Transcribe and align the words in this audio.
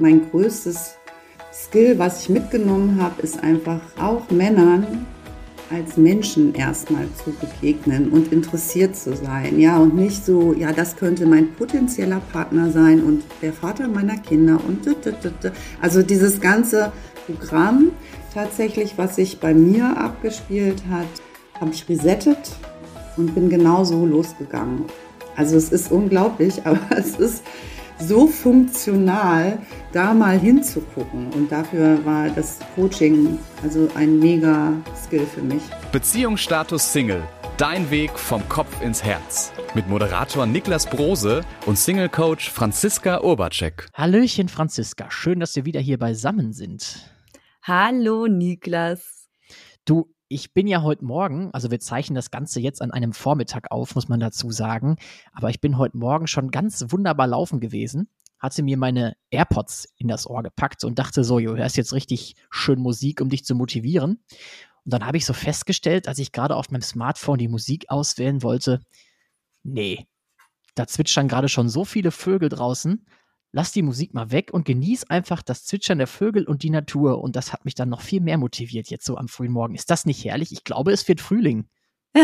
Mein 0.00 0.28
größtes 0.28 0.96
Skill, 1.52 2.00
was 2.00 2.22
ich 2.22 2.28
mitgenommen 2.28 3.00
habe, 3.00 3.22
ist 3.22 3.40
einfach 3.44 3.80
auch 3.96 4.28
Männern 4.28 5.06
als 5.70 5.96
Menschen 5.96 6.52
erstmal 6.52 7.06
zu 7.22 7.30
begegnen 7.30 8.08
und 8.08 8.32
interessiert 8.32 8.96
zu 8.96 9.14
sein. 9.14 9.60
Ja, 9.60 9.78
und 9.78 9.94
nicht 9.94 10.24
so, 10.24 10.52
ja, 10.52 10.72
das 10.72 10.96
könnte 10.96 11.26
mein 11.26 11.52
potenzieller 11.52 12.20
Partner 12.32 12.72
sein 12.72 13.04
und 13.04 13.22
der 13.40 13.52
Vater 13.52 13.86
meiner 13.86 14.16
Kinder 14.16 14.58
und 14.66 14.80
also 15.80 16.02
dieses 16.02 16.40
ganze 16.40 16.90
Programm 17.26 17.92
tatsächlich, 18.34 18.94
was 18.98 19.14
sich 19.14 19.38
bei 19.38 19.54
mir 19.54 19.96
abgespielt 19.96 20.82
hat, 20.90 21.06
habe 21.60 21.70
ich 21.70 21.88
resettet 21.88 22.56
und 23.16 23.32
bin 23.32 23.48
genauso 23.48 24.04
losgegangen. 24.04 24.86
Also 25.36 25.56
es 25.56 25.70
ist 25.70 25.92
unglaublich, 25.92 26.62
aber 26.64 26.80
es 26.98 27.14
ist 27.14 27.44
so 27.98 28.26
funktional, 28.26 29.58
da 29.92 30.14
mal 30.14 30.38
hinzugucken. 30.38 31.32
Und 31.32 31.50
dafür 31.50 32.04
war 32.04 32.28
das 32.30 32.58
Coaching 32.74 33.38
also 33.62 33.88
ein 33.94 34.18
mega 34.18 34.72
Skill 35.04 35.26
für 35.26 35.42
mich. 35.42 35.62
Beziehungsstatus 35.92 36.92
Single. 36.92 37.22
Dein 37.56 37.88
Weg 37.90 38.18
vom 38.18 38.48
Kopf 38.48 38.82
ins 38.82 39.04
Herz. 39.04 39.52
Mit 39.74 39.88
Moderator 39.88 40.44
Niklas 40.44 40.86
Brose 40.86 41.42
und 41.66 41.78
Single-Coach 41.78 42.50
Franziska 42.50 43.20
Urbacek. 43.22 43.88
Hallöchen, 43.94 44.48
Franziska. 44.48 45.10
Schön, 45.10 45.38
dass 45.38 45.54
wir 45.54 45.64
wieder 45.64 45.80
hier 45.80 45.98
beisammen 45.98 46.52
sind. 46.52 47.08
Hallo, 47.62 48.26
Niklas. 48.26 49.28
Du, 49.84 50.13
ich 50.28 50.54
bin 50.54 50.66
ja 50.66 50.82
heute 50.82 51.04
Morgen, 51.04 51.50
also 51.52 51.70
wir 51.70 51.80
zeichnen 51.80 52.14
das 52.14 52.30
Ganze 52.30 52.60
jetzt 52.60 52.80
an 52.82 52.90
einem 52.90 53.12
Vormittag 53.12 53.70
auf, 53.70 53.94
muss 53.94 54.08
man 54.08 54.20
dazu 54.20 54.50
sagen, 54.50 54.96
aber 55.32 55.50
ich 55.50 55.60
bin 55.60 55.78
heute 55.78 55.96
Morgen 55.96 56.26
schon 56.26 56.50
ganz 56.50 56.84
wunderbar 56.88 57.26
laufen 57.26 57.60
gewesen, 57.60 58.08
hatte 58.38 58.62
mir 58.62 58.76
meine 58.76 59.16
AirPods 59.30 59.88
in 59.96 60.08
das 60.08 60.26
Ohr 60.28 60.42
gepackt 60.42 60.84
und 60.84 60.98
dachte 60.98 61.24
so, 61.24 61.38
du 61.38 61.56
hörst 61.56 61.76
jetzt 61.76 61.92
richtig 61.92 62.36
schön 62.50 62.80
Musik, 62.80 63.20
um 63.20 63.28
dich 63.28 63.44
zu 63.44 63.54
motivieren. 63.54 64.22
Und 64.84 64.92
dann 64.92 65.06
habe 65.06 65.16
ich 65.16 65.24
so 65.24 65.32
festgestellt, 65.32 66.08
als 66.08 66.18
ich 66.18 66.32
gerade 66.32 66.56
auf 66.56 66.70
meinem 66.70 66.82
Smartphone 66.82 67.38
die 67.38 67.48
Musik 67.48 67.86
auswählen 67.88 68.42
wollte, 68.42 68.80
nee, 69.62 70.06
da 70.74 70.86
zwitschern 70.86 71.28
gerade 71.28 71.48
schon 71.48 71.68
so 71.68 71.84
viele 71.84 72.10
Vögel 72.10 72.48
draußen, 72.48 73.06
lass 73.54 73.70
die 73.70 73.82
Musik 73.82 74.14
mal 74.14 74.32
weg 74.32 74.52
und 74.52 74.64
genieß 74.64 75.04
einfach 75.04 75.40
das 75.40 75.64
Zwitschern 75.64 75.98
der 75.98 76.08
Vögel 76.08 76.44
und 76.44 76.64
die 76.64 76.70
Natur. 76.70 77.22
Und 77.22 77.36
das 77.36 77.52
hat 77.52 77.64
mich 77.64 77.76
dann 77.76 77.88
noch 77.88 78.00
viel 78.00 78.20
mehr 78.20 78.36
motiviert 78.36 78.88
jetzt 78.88 79.06
so 79.06 79.16
am 79.16 79.28
frühen 79.28 79.52
Morgen. 79.52 79.76
Ist 79.76 79.90
das 79.90 80.06
nicht 80.06 80.24
herrlich? 80.24 80.50
Ich 80.50 80.64
glaube, 80.64 80.90
es 80.90 81.06
wird 81.06 81.20
Frühling. 81.20 81.68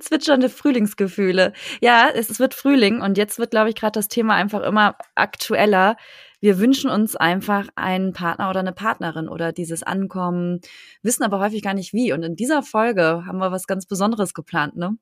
Zwitschernde 0.00 0.50
Frühlingsgefühle. 0.50 1.54
Ja, 1.80 2.10
es 2.10 2.38
wird 2.38 2.52
Frühling 2.52 3.00
und 3.00 3.16
jetzt 3.16 3.38
wird, 3.38 3.52
glaube 3.52 3.70
ich, 3.70 3.74
gerade 3.74 3.98
das 3.98 4.08
Thema 4.08 4.34
einfach 4.34 4.60
immer 4.60 4.96
aktueller. 5.14 5.96
Wir 6.40 6.58
wünschen 6.58 6.90
uns 6.90 7.16
einfach 7.16 7.68
einen 7.74 8.12
Partner 8.12 8.50
oder 8.50 8.60
eine 8.60 8.74
Partnerin 8.74 9.30
oder 9.30 9.52
dieses 9.52 9.82
Ankommen, 9.82 10.60
wissen 11.02 11.22
aber 11.22 11.40
häufig 11.40 11.62
gar 11.62 11.72
nicht 11.72 11.94
wie. 11.94 12.12
Und 12.12 12.22
in 12.22 12.36
dieser 12.36 12.62
Folge 12.62 13.24
haben 13.26 13.38
wir 13.38 13.50
was 13.50 13.66
ganz 13.66 13.86
Besonderes 13.86 14.34
geplant, 14.34 14.76
ne? 14.76 14.98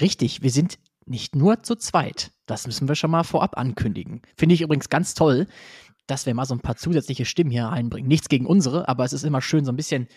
Richtig, 0.00 0.42
wir 0.42 0.50
sind 0.50 0.78
nicht 1.06 1.34
nur 1.34 1.62
zu 1.62 1.76
zweit. 1.76 2.30
Das 2.50 2.66
müssen 2.66 2.88
wir 2.88 2.96
schon 2.96 3.12
mal 3.12 3.22
vorab 3.22 3.56
ankündigen. 3.56 4.22
Finde 4.36 4.56
ich 4.56 4.60
übrigens 4.60 4.88
ganz 4.88 5.14
toll, 5.14 5.46
dass 6.08 6.26
wir 6.26 6.34
mal 6.34 6.46
so 6.46 6.54
ein 6.54 6.60
paar 6.60 6.74
zusätzliche 6.74 7.24
Stimmen 7.24 7.50
hier 7.50 7.66
reinbringen. 7.66 8.08
Nichts 8.08 8.28
gegen 8.28 8.44
unsere, 8.44 8.88
aber 8.88 9.04
es 9.04 9.12
ist 9.12 9.22
immer 9.22 9.40
schön, 9.40 9.64
so 9.64 9.70
ein 9.70 9.76
bisschen 9.76 10.08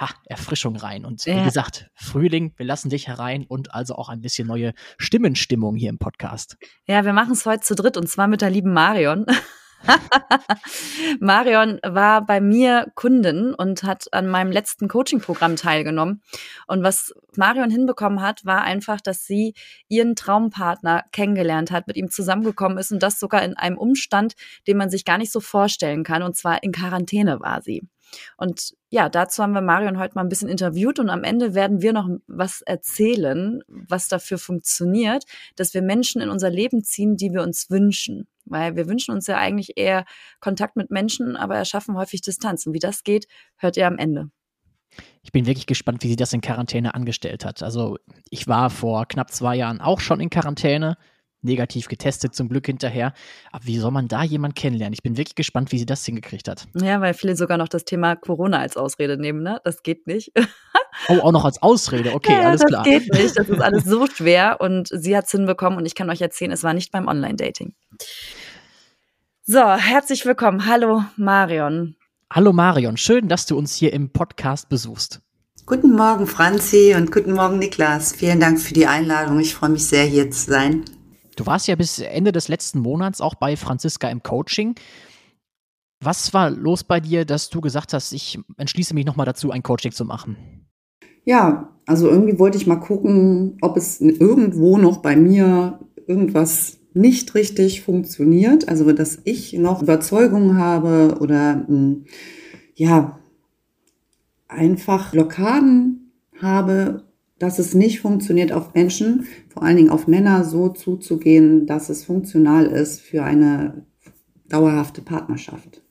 ha, 0.00 0.08
Erfrischung 0.24 0.76
rein. 0.76 1.04
Und 1.04 1.26
wie 1.26 1.44
gesagt, 1.44 1.90
Frühling, 1.94 2.54
wir 2.56 2.64
lassen 2.64 2.88
dich 2.88 3.08
herein 3.08 3.44
und 3.46 3.74
also 3.74 3.96
auch 3.96 4.08
ein 4.08 4.22
bisschen 4.22 4.48
neue 4.48 4.72
Stimmenstimmung 4.96 5.76
hier 5.76 5.90
im 5.90 5.98
Podcast. 5.98 6.56
Ja, 6.86 7.04
wir 7.04 7.12
machen 7.12 7.32
es 7.32 7.44
heute 7.44 7.60
zu 7.60 7.74
dritt 7.74 7.98
und 7.98 8.08
zwar 8.08 8.26
mit 8.26 8.40
der 8.40 8.48
lieben 8.48 8.72
Marion. 8.72 9.26
Marion 11.20 11.80
war 11.84 12.24
bei 12.24 12.40
mir 12.40 12.90
Kundin 12.94 13.54
und 13.54 13.82
hat 13.82 14.12
an 14.12 14.28
meinem 14.28 14.52
letzten 14.52 14.88
Coaching-Programm 14.88 15.56
teilgenommen. 15.56 16.22
Und 16.66 16.82
was 16.82 17.12
Marion 17.36 17.70
hinbekommen 17.70 18.20
hat, 18.20 18.44
war 18.44 18.62
einfach, 18.62 19.00
dass 19.00 19.24
sie 19.24 19.54
ihren 19.88 20.16
Traumpartner 20.16 21.04
kennengelernt 21.12 21.70
hat, 21.70 21.86
mit 21.86 21.96
ihm 21.96 22.10
zusammengekommen 22.10 22.78
ist 22.78 22.92
und 22.92 23.02
das 23.02 23.18
sogar 23.18 23.42
in 23.42 23.56
einem 23.56 23.78
Umstand, 23.78 24.34
den 24.66 24.76
man 24.76 24.90
sich 24.90 25.04
gar 25.04 25.18
nicht 25.18 25.32
so 25.32 25.40
vorstellen 25.40 26.04
kann. 26.04 26.22
Und 26.22 26.36
zwar 26.36 26.62
in 26.62 26.72
Quarantäne 26.72 27.40
war 27.40 27.62
sie. 27.62 27.82
Und 28.36 28.74
ja, 28.90 29.08
dazu 29.08 29.42
haben 29.42 29.54
wir 29.54 29.62
Marion 29.62 29.98
heute 29.98 30.14
mal 30.14 30.22
ein 30.22 30.28
bisschen 30.28 30.48
interviewt 30.48 30.98
und 30.98 31.08
am 31.08 31.24
Ende 31.24 31.54
werden 31.54 31.80
wir 31.80 31.92
noch 31.92 32.08
was 32.26 32.60
erzählen, 32.62 33.62
was 33.66 34.08
dafür 34.08 34.38
funktioniert, 34.38 35.24
dass 35.56 35.72
wir 35.72 35.82
Menschen 35.82 36.20
in 36.20 36.28
unser 36.28 36.50
Leben 36.50 36.84
ziehen, 36.84 37.16
die 37.16 37.32
wir 37.32 37.42
uns 37.42 37.70
wünschen. 37.70 38.28
Weil 38.44 38.76
wir 38.76 38.88
wünschen 38.88 39.14
uns 39.14 39.26
ja 39.26 39.38
eigentlich 39.38 39.72
eher 39.76 40.04
Kontakt 40.40 40.76
mit 40.76 40.90
Menschen, 40.90 41.36
aber 41.36 41.56
erschaffen 41.56 41.96
häufig 41.96 42.22
Distanz. 42.22 42.66
Und 42.66 42.74
wie 42.74 42.78
das 42.78 43.04
geht, 43.04 43.26
hört 43.56 43.76
ihr 43.76 43.86
am 43.86 43.98
Ende. 43.98 44.30
Ich 45.22 45.32
bin 45.32 45.46
wirklich 45.46 45.66
gespannt, 45.66 46.02
wie 46.02 46.08
sie 46.08 46.16
das 46.16 46.32
in 46.32 46.40
Quarantäne 46.40 46.94
angestellt 46.94 47.44
hat. 47.44 47.62
Also 47.62 47.96
ich 48.30 48.48
war 48.48 48.70
vor 48.70 49.06
knapp 49.06 49.30
zwei 49.30 49.56
Jahren 49.56 49.80
auch 49.80 50.00
schon 50.00 50.20
in 50.20 50.30
Quarantäne, 50.30 50.96
negativ 51.42 51.88
getestet 51.88 52.34
zum 52.34 52.48
Glück 52.48 52.66
hinterher. 52.66 53.12
Aber 53.50 53.64
wie 53.66 53.78
soll 53.78 53.90
man 53.90 54.08
da 54.08 54.22
jemanden 54.22 54.54
kennenlernen? 54.54 54.94
Ich 54.94 55.02
bin 55.02 55.16
wirklich 55.16 55.34
gespannt, 55.34 55.72
wie 55.72 55.78
sie 55.78 55.86
das 55.86 56.04
hingekriegt 56.04 56.48
hat. 56.48 56.66
Ja, 56.74 57.00
weil 57.00 57.14
viele 57.14 57.36
sogar 57.36 57.58
noch 57.58 57.68
das 57.68 57.84
Thema 57.84 58.16
Corona 58.16 58.58
als 58.58 58.76
Ausrede 58.76 59.16
nehmen, 59.16 59.42
ne? 59.42 59.60
Das 59.64 59.82
geht 59.82 60.06
nicht. 60.06 60.32
oh, 61.08 61.18
auch 61.18 61.32
noch 61.32 61.44
als 61.44 61.60
Ausrede. 61.62 62.14
Okay, 62.14 62.32
ja, 62.32 62.48
alles 62.48 62.60
das 62.60 62.68
klar. 62.68 62.84
Das 62.84 62.92
geht 62.92 63.12
nicht. 63.12 63.38
Das 63.38 63.48
ist 63.48 63.60
alles 63.62 63.84
so 63.84 64.06
schwer 64.06 64.60
und 64.60 64.88
sie 64.88 65.16
hat 65.16 65.26
es 65.26 65.30
hinbekommen 65.32 65.78
und 65.78 65.86
ich 65.86 65.94
kann 65.94 66.10
euch 66.10 66.20
erzählen, 66.20 66.52
es 66.52 66.62
war 66.62 66.74
nicht 66.74 66.92
beim 66.92 67.08
Online-Dating. 67.08 67.74
So, 69.44 69.60
herzlich 69.60 70.24
willkommen. 70.24 70.66
Hallo 70.66 71.04
Marion. 71.16 71.96
Hallo 72.32 72.52
Marion, 72.52 72.96
schön, 72.96 73.28
dass 73.28 73.44
du 73.44 73.58
uns 73.58 73.74
hier 73.74 73.92
im 73.92 74.10
Podcast 74.10 74.68
besuchst. 74.68 75.20
Guten 75.66 75.94
Morgen, 75.94 76.26
Franzi, 76.26 76.94
und 76.96 77.12
guten 77.12 77.34
Morgen, 77.34 77.58
Niklas. 77.58 78.12
Vielen 78.12 78.40
Dank 78.40 78.60
für 78.60 78.74
die 78.74 78.86
Einladung. 78.86 79.38
Ich 79.38 79.54
freue 79.54 79.70
mich 79.70 79.86
sehr, 79.86 80.04
hier 80.04 80.30
zu 80.30 80.50
sein. 80.50 80.84
Du 81.36 81.46
warst 81.46 81.66
ja 81.68 81.76
bis 81.76 81.98
Ende 81.98 82.32
des 82.32 82.48
letzten 82.48 82.80
Monats 82.80 83.20
auch 83.20 83.34
bei 83.34 83.56
Franziska 83.56 84.08
im 84.08 84.22
Coaching. 84.22 84.74
Was 86.00 86.34
war 86.34 86.50
los 86.50 86.84
bei 86.84 87.00
dir, 87.00 87.24
dass 87.24 87.48
du 87.48 87.60
gesagt 87.60 87.92
hast, 87.92 88.12
ich 88.12 88.38
entschließe 88.56 88.92
mich 88.94 89.06
nochmal 89.06 89.26
dazu, 89.26 89.50
ein 89.50 89.62
Coaching 89.62 89.92
zu 89.92 90.04
machen? 90.04 90.36
Ja, 91.24 91.72
also 91.86 92.08
irgendwie 92.08 92.38
wollte 92.38 92.58
ich 92.58 92.66
mal 92.66 92.76
gucken, 92.76 93.56
ob 93.60 93.76
es 93.76 94.00
irgendwo 94.00 94.78
noch 94.78 94.98
bei 94.98 95.14
mir 95.14 95.78
irgendwas 96.06 96.78
nicht 96.94 97.34
richtig 97.34 97.82
funktioniert. 97.82 98.68
Also, 98.68 98.90
dass 98.92 99.20
ich 99.24 99.52
noch 99.54 99.82
Überzeugungen 99.82 100.58
habe 100.58 101.18
oder 101.20 101.64
hm, 101.66 102.04
ja, 102.74 103.18
einfach 104.48 105.12
Blockaden 105.12 106.12
habe, 106.40 107.04
dass 107.42 107.58
es 107.58 107.74
nicht 107.74 108.00
funktioniert, 108.00 108.52
auf 108.52 108.72
Menschen, 108.72 109.26
vor 109.48 109.64
allen 109.64 109.76
Dingen 109.76 109.90
auf 109.90 110.06
Männer, 110.06 110.44
so 110.44 110.68
zuzugehen, 110.68 111.66
dass 111.66 111.88
es 111.88 112.04
funktional 112.04 112.66
ist 112.66 113.00
für 113.00 113.24
eine 113.24 113.84
dauerhafte 114.48 115.02
Partnerschaft. 115.02 115.82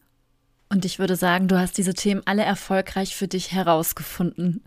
Und 0.70 0.86
ich 0.86 0.98
würde 0.98 1.18
sagen, 1.18 1.50
du 1.50 1.60
hast 1.60 1.78
diese 1.78 1.94
Themen 1.94 2.22
alle 2.24 2.44
erfolgreich 2.44 3.18
für 3.18 3.28
dich 3.28 3.52
herausgefunden. 3.52 4.64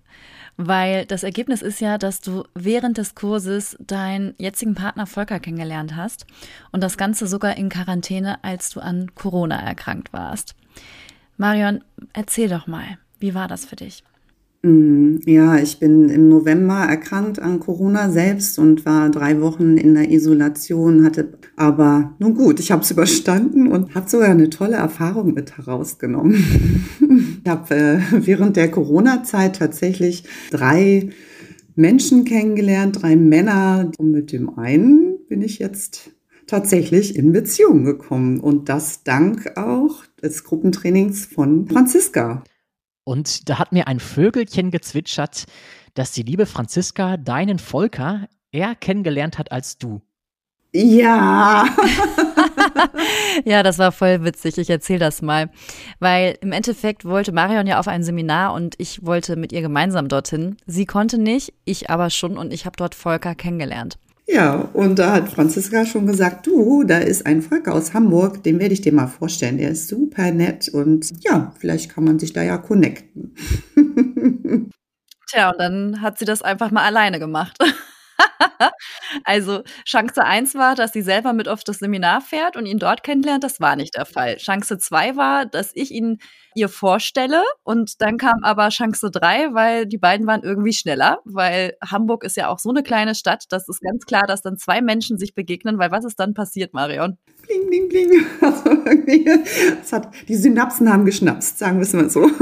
Weil 0.58 1.06
das 1.06 1.22
Ergebnis 1.22 1.62
ist 1.62 1.80
ja, 1.80 1.96
dass 1.96 2.20
du 2.20 2.44
während 2.54 2.98
des 2.98 3.14
Kurses 3.14 3.78
deinen 3.80 4.34
jetzigen 4.36 4.74
Partner 4.74 5.06
Volker 5.06 5.40
kennengelernt 5.40 5.96
hast 5.96 6.26
und 6.70 6.82
das 6.82 6.98
Ganze 6.98 7.26
sogar 7.26 7.56
in 7.56 7.70
Quarantäne, 7.70 8.44
als 8.44 8.68
du 8.68 8.80
an 8.80 9.14
Corona 9.14 9.58
erkrankt 9.58 10.12
warst. 10.12 10.54
Marion, 11.38 11.82
erzähl 12.12 12.50
doch 12.50 12.66
mal, 12.66 12.98
wie 13.20 13.34
war 13.34 13.48
das 13.48 13.64
für 13.64 13.76
dich? 13.76 14.04
Mm, 14.64 15.18
ja, 15.26 15.58
ich 15.58 15.78
bin 15.78 16.08
im 16.08 16.30
November 16.30 16.86
erkrankt 16.88 17.38
an 17.38 17.60
Corona 17.60 18.08
selbst 18.08 18.58
und 18.58 18.86
war 18.86 19.10
drei 19.10 19.42
Wochen 19.42 19.76
in 19.76 19.92
der 19.92 20.10
Isolation, 20.10 21.04
hatte 21.04 21.34
aber 21.54 22.14
nun 22.18 22.34
gut, 22.34 22.60
ich 22.60 22.72
habe 22.72 22.80
es 22.80 22.90
überstanden 22.90 23.66
und 23.66 23.94
habe 23.94 24.08
sogar 24.08 24.30
eine 24.30 24.48
tolle 24.48 24.76
Erfahrung 24.76 25.34
mit 25.34 25.58
herausgenommen. 25.58 26.88
ich 27.44 27.50
habe 27.50 27.74
äh, 27.74 27.98
während 28.10 28.56
der 28.56 28.70
Corona-Zeit 28.70 29.56
tatsächlich 29.56 30.24
drei 30.50 31.10
Menschen 31.74 32.24
kennengelernt, 32.24 33.02
drei 33.02 33.16
Männer 33.16 33.92
und 33.98 34.12
mit 34.12 34.32
dem 34.32 34.58
einen 34.58 35.18
bin 35.28 35.42
ich 35.42 35.58
jetzt 35.58 36.10
tatsächlich 36.46 37.16
in 37.16 37.32
Beziehung 37.32 37.84
gekommen 37.84 38.40
und 38.40 38.70
das 38.70 39.02
dank 39.02 39.58
auch 39.58 40.04
des 40.22 40.44
Gruppentrainings 40.44 41.26
von 41.26 41.68
Franziska. 41.68 42.44
Und 43.04 43.48
da 43.48 43.58
hat 43.58 43.72
mir 43.72 43.86
ein 43.86 44.00
Vögelchen 44.00 44.70
gezwitschert, 44.70 45.44
dass 45.94 46.12
die 46.12 46.22
liebe 46.22 46.46
Franziska 46.46 47.16
deinen 47.16 47.58
Volker 47.58 48.28
eher 48.50 48.74
kennengelernt 48.74 49.38
hat 49.38 49.52
als 49.52 49.78
du. 49.78 50.00
Ja. 50.76 51.66
ja, 53.44 53.62
das 53.62 53.78
war 53.78 53.92
voll 53.92 54.24
witzig. 54.24 54.58
Ich 54.58 54.68
erzähle 54.68 54.98
das 54.98 55.22
mal. 55.22 55.50
Weil 56.00 56.36
im 56.40 56.50
Endeffekt 56.50 57.04
wollte 57.04 57.30
Marion 57.30 57.68
ja 57.68 57.78
auf 57.78 57.86
ein 57.86 58.02
Seminar 58.02 58.52
und 58.54 58.74
ich 58.78 59.06
wollte 59.06 59.36
mit 59.36 59.52
ihr 59.52 59.60
gemeinsam 59.62 60.08
dorthin. 60.08 60.56
Sie 60.66 60.84
konnte 60.84 61.16
nicht, 61.16 61.54
ich 61.64 61.90
aber 61.90 62.10
schon 62.10 62.36
und 62.36 62.52
ich 62.52 62.66
habe 62.66 62.76
dort 62.76 62.96
Volker 62.96 63.36
kennengelernt. 63.36 63.98
Ja, 64.26 64.68
und 64.72 64.98
da 64.98 65.12
hat 65.12 65.28
Franziska 65.28 65.84
schon 65.84 66.06
gesagt, 66.06 66.46
du, 66.46 66.84
da 66.84 66.98
ist 66.98 67.26
ein 67.26 67.42
Volker 67.42 67.74
aus 67.74 67.92
Hamburg, 67.92 68.42
den 68.42 68.58
werde 68.58 68.72
ich 68.72 68.80
dir 68.80 68.92
mal 68.92 69.06
vorstellen. 69.06 69.58
Der 69.58 69.70
ist 69.70 69.88
super 69.88 70.30
nett 70.30 70.68
und 70.68 71.12
ja, 71.22 71.52
vielleicht 71.58 71.90
kann 71.90 72.04
man 72.04 72.18
sich 72.18 72.32
da 72.32 72.42
ja 72.42 72.56
connecten. 72.56 73.34
Tja, 75.28 75.50
und 75.50 75.58
dann 75.58 76.00
hat 76.00 76.18
sie 76.18 76.24
das 76.24 76.42
einfach 76.42 76.70
mal 76.70 76.84
alleine 76.84 77.18
gemacht. 77.18 77.58
also 79.24 79.62
Chance 79.84 80.22
1 80.22 80.54
war, 80.54 80.74
dass 80.74 80.92
sie 80.92 81.02
selber 81.02 81.32
mit 81.32 81.48
auf 81.48 81.64
das 81.64 81.78
Seminar 81.78 82.20
fährt 82.20 82.56
und 82.56 82.66
ihn 82.66 82.78
dort 82.78 83.02
kennenlernt. 83.02 83.44
Das 83.44 83.60
war 83.60 83.76
nicht 83.76 83.96
der 83.96 84.06
Fall. 84.06 84.36
Chance 84.36 84.78
2 84.78 85.16
war, 85.16 85.46
dass 85.46 85.70
ich 85.74 85.90
ihn 85.90 86.18
ihr 86.54 86.68
vorstelle 86.68 87.42
und 87.64 88.00
dann 88.00 88.16
kam 88.16 88.42
aber 88.42 88.68
Chance 88.68 89.10
3, 89.10 89.54
weil 89.54 89.86
die 89.86 89.98
beiden 89.98 90.26
waren 90.26 90.42
irgendwie 90.42 90.72
schneller, 90.72 91.18
weil 91.24 91.76
Hamburg 91.84 92.24
ist 92.24 92.36
ja 92.36 92.48
auch 92.48 92.58
so 92.58 92.70
eine 92.70 92.82
kleine 92.82 93.14
Stadt, 93.14 93.44
das 93.50 93.68
ist 93.68 93.80
ganz 93.80 94.06
klar, 94.06 94.22
dass 94.26 94.42
dann 94.42 94.56
zwei 94.56 94.80
Menschen 94.80 95.18
sich 95.18 95.34
begegnen, 95.34 95.78
weil 95.78 95.90
was 95.90 96.04
ist 96.04 96.20
dann 96.20 96.32
passiert, 96.32 96.72
Marion? 96.72 97.18
Bling, 97.42 97.68
bling, 97.68 97.88
bling. 97.88 98.26
Also 98.40 98.70
irgendwie, 98.70 99.28
es 99.82 99.92
hat, 99.92 100.08
die 100.28 100.36
Synapsen 100.36 100.92
haben 100.92 101.04
geschnapst, 101.04 101.58
sagen 101.58 101.78
wir 101.78 101.82
es 101.82 101.92
mal 101.92 102.08
so. 102.08 102.30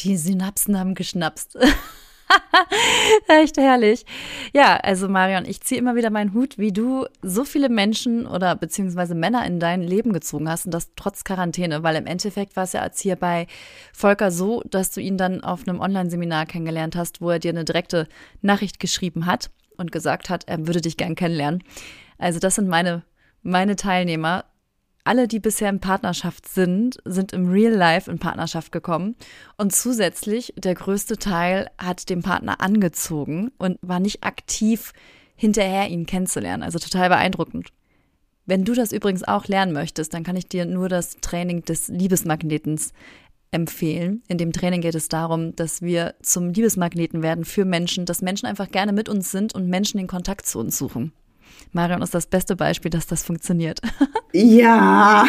Die 0.00 0.16
Synapsen 0.16 0.78
haben 0.78 0.94
geschnapst. 0.94 1.56
Echt 3.28 3.56
herrlich. 3.56 4.04
Ja, 4.52 4.76
also 4.76 5.08
Marion, 5.08 5.44
ich 5.44 5.60
ziehe 5.60 5.78
immer 5.78 5.94
wieder 5.94 6.10
meinen 6.10 6.34
Hut, 6.34 6.58
wie 6.58 6.72
du 6.72 7.06
so 7.22 7.44
viele 7.44 7.68
Menschen 7.68 8.26
oder 8.26 8.56
beziehungsweise 8.56 9.14
Männer 9.14 9.46
in 9.46 9.60
dein 9.60 9.82
Leben 9.82 10.12
gezogen 10.12 10.48
hast 10.48 10.66
und 10.66 10.72
das 10.72 10.90
trotz 10.96 11.24
Quarantäne, 11.24 11.82
weil 11.82 11.96
im 11.96 12.06
Endeffekt 12.06 12.56
war 12.56 12.64
es 12.64 12.72
ja 12.72 12.80
als 12.80 13.00
hier 13.00 13.16
bei 13.16 13.46
Volker 13.92 14.30
so, 14.30 14.62
dass 14.66 14.90
du 14.90 15.00
ihn 15.00 15.18
dann 15.18 15.42
auf 15.42 15.66
einem 15.66 15.80
Online-Seminar 15.80 16.46
kennengelernt 16.46 16.96
hast, 16.96 17.20
wo 17.20 17.30
er 17.30 17.38
dir 17.38 17.50
eine 17.50 17.64
direkte 17.64 18.08
Nachricht 18.42 18.80
geschrieben 18.80 19.26
hat 19.26 19.50
und 19.76 19.92
gesagt 19.92 20.30
hat, 20.30 20.44
er 20.48 20.66
würde 20.66 20.80
dich 20.80 20.96
gern 20.96 21.14
kennenlernen. 21.14 21.62
Also 22.18 22.38
das 22.38 22.54
sind 22.54 22.68
meine, 22.68 23.02
meine 23.42 23.76
Teilnehmer 23.76 24.44
alle, 25.04 25.28
die 25.28 25.38
bisher 25.38 25.68
in 25.68 25.80
Partnerschaft 25.80 26.48
sind, 26.48 26.98
sind 27.04 27.32
im 27.32 27.48
Real 27.48 27.72
Life 27.72 28.10
in 28.10 28.18
Partnerschaft 28.18 28.72
gekommen. 28.72 29.16
Und 29.56 29.74
zusätzlich, 29.74 30.54
der 30.56 30.74
größte 30.74 31.18
Teil 31.18 31.70
hat 31.78 32.08
den 32.08 32.22
Partner 32.22 32.60
angezogen 32.60 33.52
und 33.58 33.78
war 33.82 34.00
nicht 34.00 34.24
aktiv 34.24 34.92
hinterher, 35.36 35.88
ihn 35.88 36.06
kennenzulernen. 36.06 36.62
Also 36.62 36.78
total 36.78 37.10
beeindruckend. 37.10 37.68
Wenn 38.46 38.64
du 38.64 38.74
das 38.74 38.92
übrigens 38.92 39.22
auch 39.24 39.46
lernen 39.46 39.72
möchtest, 39.72 40.12
dann 40.14 40.22
kann 40.22 40.36
ich 40.36 40.48
dir 40.48 40.66
nur 40.66 40.88
das 40.88 41.16
Training 41.20 41.62
des 41.62 41.88
Liebesmagnetens 41.88 42.92
empfehlen. 43.50 44.22
In 44.28 44.36
dem 44.36 44.52
Training 44.52 44.80
geht 44.80 44.94
es 44.94 45.08
darum, 45.08 45.54
dass 45.56 45.80
wir 45.80 46.14
zum 46.22 46.50
Liebesmagneten 46.50 47.22
werden 47.22 47.44
für 47.44 47.64
Menschen, 47.64 48.04
dass 48.04 48.20
Menschen 48.20 48.46
einfach 48.46 48.70
gerne 48.70 48.92
mit 48.92 49.08
uns 49.08 49.30
sind 49.30 49.54
und 49.54 49.68
Menschen 49.68 49.98
den 49.98 50.08
Kontakt 50.08 50.46
zu 50.46 50.58
uns 50.58 50.76
suchen. 50.76 51.12
Marion 51.72 52.02
ist 52.02 52.14
das 52.14 52.26
beste 52.26 52.56
Beispiel, 52.56 52.90
dass 52.90 53.06
das 53.06 53.22
funktioniert. 53.22 53.80
Ja. 54.36 55.26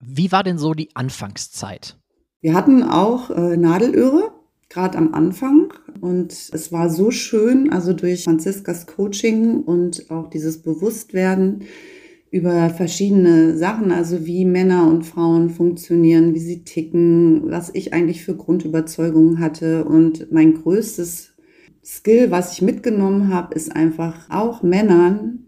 Wie 0.00 0.32
war 0.32 0.42
denn 0.42 0.58
so 0.58 0.74
die 0.74 0.88
Anfangszeit? 0.96 1.96
Wir 2.40 2.54
hatten 2.54 2.82
auch 2.82 3.30
äh, 3.30 3.56
Nadelöhre, 3.56 4.32
gerade 4.68 4.98
am 4.98 5.14
Anfang. 5.14 5.72
Und 6.00 6.32
es 6.32 6.72
war 6.72 6.90
so 6.90 7.12
schön, 7.12 7.72
also 7.72 7.92
durch 7.92 8.24
Franziskas 8.24 8.86
Coaching 8.88 9.62
und 9.62 10.10
auch 10.10 10.28
dieses 10.30 10.62
Bewusstwerden 10.62 11.62
über 12.32 12.70
verschiedene 12.70 13.56
Sachen, 13.58 13.92
also 13.92 14.24
wie 14.24 14.46
Männer 14.46 14.88
und 14.88 15.04
Frauen 15.04 15.50
funktionieren, 15.50 16.34
wie 16.34 16.40
sie 16.40 16.64
ticken, 16.64 17.50
was 17.50 17.70
ich 17.74 17.92
eigentlich 17.92 18.24
für 18.24 18.34
Grundüberzeugungen 18.34 19.38
hatte. 19.38 19.84
Und 19.84 20.32
mein 20.32 20.54
größtes 20.54 21.31
Skill, 21.84 22.30
was 22.30 22.52
ich 22.52 22.62
mitgenommen 22.62 23.32
habe, 23.32 23.54
ist 23.54 23.74
einfach 23.74 24.30
auch 24.30 24.62
Männern 24.62 25.46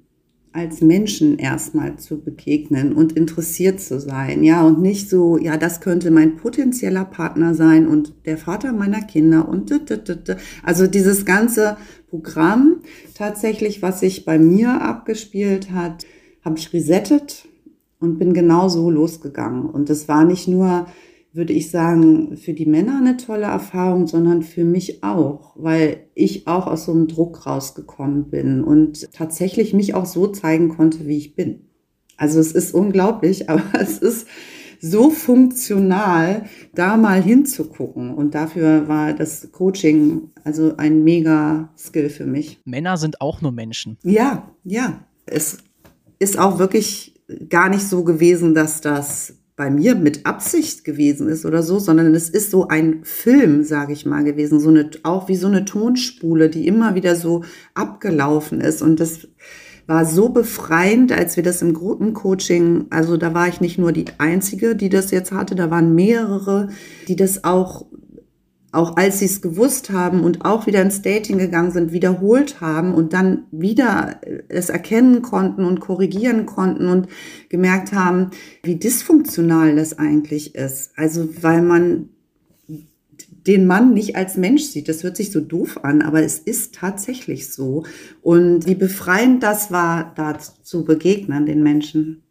als 0.52 0.80
Menschen 0.80 1.36
erstmal 1.36 1.96
zu 1.96 2.20
begegnen 2.20 2.92
und 2.92 3.12
interessiert 3.12 3.80
zu 3.80 3.98
sein, 4.00 4.44
ja, 4.44 4.64
und 4.64 4.80
nicht 4.80 5.10
so, 5.10 5.36
ja, 5.36 5.56
das 5.56 5.80
könnte 5.80 6.12
mein 6.12 6.36
potenzieller 6.36 7.04
Partner 7.04 7.54
sein 7.54 7.88
und 7.88 8.14
der 8.24 8.38
Vater 8.38 8.72
meiner 8.72 9.02
Kinder 9.02 9.48
und 9.48 9.72
also 10.62 10.86
dieses 10.86 11.24
ganze 11.24 11.76
Programm 12.08 12.82
tatsächlich, 13.14 13.82
was 13.82 13.98
sich 13.98 14.24
bei 14.24 14.38
mir 14.38 14.80
abgespielt 14.80 15.72
hat, 15.72 16.06
habe 16.44 16.58
ich 16.58 16.72
resettet 16.72 17.48
und 17.98 18.18
bin 18.18 18.32
genau 18.32 18.68
so 18.68 18.90
losgegangen. 18.90 19.66
Und 19.68 19.90
es 19.90 20.06
war 20.06 20.24
nicht 20.24 20.46
nur 20.46 20.86
würde 21.34 21.52
ich 21.52 21.70
sagen, 21.70 22.36
für 22.36 22.54
die 22.54 22.66
Männer 22.66 22.98
eine 22.98 23.16
tolle 23.16 23.46
Erfahrung, 23.46 24.06
sondern 24.06 24.42
für 24.42 24.64
mich 24.64 25.02
auch, 25.02 25.52
weil 25.56 26.06
ich 26.14 26.46
auch 26.46 26.68
aus 26.68 26.84
so 26.84 26.92
einem 26.92 27.08
Druck 27.08 27.44
rausgekommen 27.44 28.30
bin 28.30 28.62
und 28.62 29.12
tatsächlich 29.12 29.74
mich 29.74 29.94
auch 29.94 30.06
so 30.06 30.28
zeigen 30.28 30.68
konnte, 30.68 31.06
wie 31.06 31.18
ich 31.18 31.34
bin. 31.34 31.66
Also 32.16 32.38
es 32.38 32.52
ist 32.52 32.72
unglaublich, 32.72 33.50
aber 33.50 33.64
es 33.80 33.98
ist 33.98 34.28
so 34.80 35.10
funktional, 35.10 36.44
da 36.74 36.96
mal 36.96 37.20
hinzugucken. 37.22 38.14
Und 38.14 38.34
dafür 38.34 38.86
war 38.86 39.14
das 39.14 39.50
Coaching 39.50 40.30
also 40.44 40.76
ein 40.76 41.02
mega 41.02 41.70
Skill 41.76 42.10
für 42.10 42.26
mich. 42.26 42.60
Männer 42.64 42.96
sind 42.96 43.20
auch 43.20 43.40
nur 43.40 43.50
Menschen. 43.50 43.96
Ja, 44.02 44.50
ja. 44.62 45.04
Es 45.26 45.58
ist 46.18 46.38
auch 46.38 46.58
wirklich 46.58 47.14
gar 47.48 47.70
nicht 47.70 47.88
so 47.88 48.04
gewesen, 48.04 48.54
dass 48.54 48.82
das 48.82 49.38
bei 49.56 49.70
mir 49.70 49.94
mit 49.94 50.26
Absicht 50.26 50.84
gewesen 50.84 51.28
ist 51.28 51.46
oder 51.46 51.62
so, 51.62 51.78
sondern 51.78 52.14
es 52.14 52.28
ist 52.28 52.50
so 52.50 52.66
ein 52.68 53.04
Film, 53.04 53.62
sage 53.62 53.92
ich 53.92 54.04
mal, 54.04 54.24
gewesen, 54.24 54.58
so 54.58 54.68
eine 54.68 54.90
auch 55.04 55.28
wie 55.28 55.36
so 55.36 55.46
eine 55.46 55.64
Tonspule, 55.64 56.50
die 56.50 56.66
immer 56.66 56.96
wieder 56.96 57.14
so 57.14 57.44
abgelaufen 57.74 58.60
ist. 58.60 58.82
Und 58.82 58.98
das 58.98 59.28
war 59.86 60.06
so 60.06 60.30
befreiend, 60.30 61.12
als 61.12 61.36
wir 61.36 61.44
das 61.44 61.62
im 61.62 61.74
Gruppencoaching, 61.74 62.86
also 62.90 63.16
da 63.16 63.34
war 63.34 63.48
ich 63.48 63.60
nicht 63.60 63.78
nur 63.78 63.92
die 63.92 64.06
einzige, 64.18 64.74
die 64.74 64.88
das 64.88 65.10
jetzt 65.10 65.30
hatte, 65.30 65.54
da 65.54 65.70
waren 65.70 65.94
mehrere, 65.94 66.70
die 67.06 67.16
das 67.16 67.44
auch 67.44 67.86
auch 68.74 68.96
als 68.96 69.20
sie 69.20 69.26
es 69.26 69.40
gewusst 69.40 69.90
haben 69.90 70.22
und 70.22 70.44
auch 70.44 70.66
wieder 70.66 70.82
ins 70.82 71.02
Dating 71.02 71.38
gegangen 71.38 71.70
sind, 71.70 71.92
wiederholt 71.92 72.60
haben 72.60 72.94
und 72.94 73.12
dann 73.12 73.44
wieder 73.50 74.20
es 74.48 74.68
erkennen 74.68 75.22
konnten 75.22 75.64
und 75.64 75.80
korrigieren 75.80 76.46
konnten 76.46 76.88
und 76.88 77.08
gemerkt 77.48 77.92
haben, 77.92 78.30
wie 78.62 78.76
dysfunktional 78.76 79.76
das 79.76 79.98
eigentlich 79.98 80.54
ist. 80.54 80.92
Also 80.96 81.28
weil 81.42 81.62
man 81.62 82.08
den 83.46 83.66
Mann 83.66 83.92
nicht 83.92 84.16
als 84.16 84.36
Mensch 84.36 84.62
sieht. 84.62 84.88
Das 84.88 85.02
hört 85.02 85.16
sich 85.16 85.30
so 85.30 85.40
doof 85.40 85.84
an, 85.84 86.02
aber 86.02 86.22
es 86.22 86.38
ist 86.38 86.74
tatsächlich 86.74 87.52
so. 87.52 87.84
Und 88.22 88.66
wie 88.66 88.74
befreiend 88.74 89.42
das 89.42 89.70
war, 89.70 90.12
da 90.16 90.38
zu 90.38 90.84
begegnen, 90.84 91.46
den 91.46 91.62
Menschen. 91.62 92.22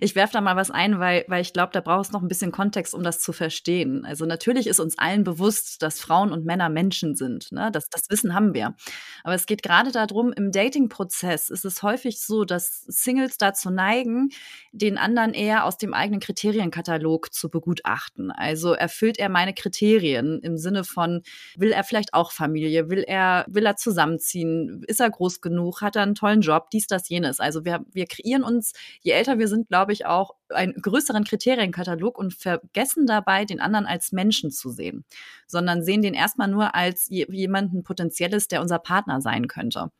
Ich 0.00 0.14
werfe 0.14 0.32
da 0.32 0.40
mal 0.40 0.56
was 0.56 0.70
ein, 0.70 0.98
weil, 0.98 1.24
weil 1.28 1.42
ich 1.42 1.52
glaube, 1.52 1.72
da 1.72 1.80
braucht 1.80 2.06
es 2.06 2.12
noch 2.12 2.22
ein 2.22 2.28
bisschen 2.28 2.52
Kontext, 2.52 2.94
um 2.94 3.02
das 3.02 3.20
zu 3.20 3.32
verstehen. 3.32 4.04
Also 4.04 4.26
natürlich 4.26 4.66
ist 4.66 4.80
uns 4.80 4.98
allen 4.98 5.24
bewusst, 5.24 5.82
dass 5.82 6.00
Frauen 6.00 6.32
und 6.32 6.44
Männer 6.44 6.68
Menschen 6.68 7.14
sind. 7.16 7.52
Ne? 7.52 7.70
Das, 7.72 7.88
das 7.90 8.10
Wissen 8.10 8.34
haben 8.34 8.54
wir. 8.54 8.74
Aber 9.22 9.34
es 9.34 9.46
geht 9.46 9.62
gerade 9.62 9.92
darum, 9.92 10.32
im 10.32 10.52
Dating-Prozess 10.52 11.50
ist 11.50 11.64
es 11.64 11.82
häufig 11.82 12.20
so, 12.20 12.44
dass 12.44 12.84
Singles 12.86 13.38
dazu 13.38 13.70
neigen, 13.70 14.30
den 14.72 14.98
anderen 14.98 15.32
eher 15.32 15.64
aus 15.64 15.78
dem 15.78 15.94
eigenen 15.94 16.20
Kriterienkatalog 16.20 17.32
zu 17.32 17.48
begutachten. 17.48 18.30
Also 18.30 18.72
erfüllt 18.72 19.18
er 19.18 19.28
meine 19.28 19.54
Kriterien 19.54 20.40
im 20.40 20.58
Sinne 20.58 20.84
von, 20.84 21.22
will 21.56 21.72
er 21.72 21.84
vielleicht 21.84 22.14
auch 22.14 22.32
Familie, 22.32 22.90
will 22.90 23.04
er, 23.06 23.46
will 23.48 23.66
er 23.66 23.76
zusammenziehen, 23.76 24.82
ist 24.86 25.00
er 25.00 25.10
groß 25.10 25.40
genug, 25.40 25.80
hat 25.80 25.96
er 25.96 26.02
einen 26.02 26.14
tollen 26.14 26.40
Job, 26.40 26.70
dies, 26.70 26.86
das, 26.86 27.08
jenes. 27.08 27.40
Also 27.40 27.64
wir, 27.64 27.84
wir 27.92 28.06
kreieren 28.06 28.42
uns, 28.42 28.72
je 29.00 29.12
älter 29.12 29.38
wir 29.38 29.43
sind, 29.48 29.68
glaube 29.68 29.92
ich, 29.92 30.06
auch 30.06 30.34
einen 30.48 30.74
größeren 30.74 31.24
Kriterienkatalog 31.24 32.18
und 32.18 32.34
vergessen 32.34 33.06
dabei, 33.06 33.44
den 33.44 33.60
anderen 33.60 33.86
als 33.86 34.12
Menschen 34.12 34.50
zu 34.50 34.70
sehen, 34.70 35.04
sondern 35.46 35.82
sehen 35.82 36.02
den 36.02 36.14
erstmal 36.14 36.48
nur 36.48 36.74
als 36.74 37.08
jemanden 37.08 37.82
Potenzielles, 37.82 38.48
der 38.48 38.60
unser 38.60 38.78
Partner 38.78 39.20
sein 39.20 39.48
könnte. 39.48 39.90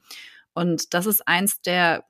Und 0.54 0.94
das 0.94 1.06
ist 1.06 1.26
eins 1.26 1.60
der 1.60 2.04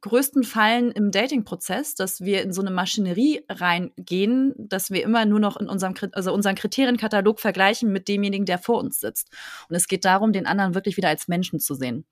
größten 0.00 0.44
Fallen 0.44 0.92
im 0.92 1.10
Dating-Prozess, 1.10 1.94
dass 1.94 2.20
wir 2.20 2.42
in 2.42 2.52
so 2.52 2.62
eine 2.62 2.70
Maschinerie 2.70 3.44
reingehen, 3.48 4.54
dass 4.56 4.90
wir 4.90 5.02
immer 5.02 5.26
nur 5.26 5.40
noch 5.40 5.56
in 5.56 5.68
unserem, 5.68 5.94
also 6.12 6.32
unseren 6.32 6.54
Kriterienkatalog 6.54 7.40
vergleichen 7.40 7.92
mit 7.92 8.08
demjenigen, 8.08 8.46
der 8.46 8.58
vor 8.58 8.78
uns 8.78 9.00
sitzt. 9.00 9.30
Und 9.68 9.76
es 9.76 9.88
geht 9.88 10.04
darum, 10.04 10.32
den 10.32 10.46
anderen 10.46 10.74
wirklich 10.74 10.96
wieder 10.96 11.08
als 11.08 11.28
Menschen 11.28 11.60
zu 11.60 11.74
sehen. 11.74 12.06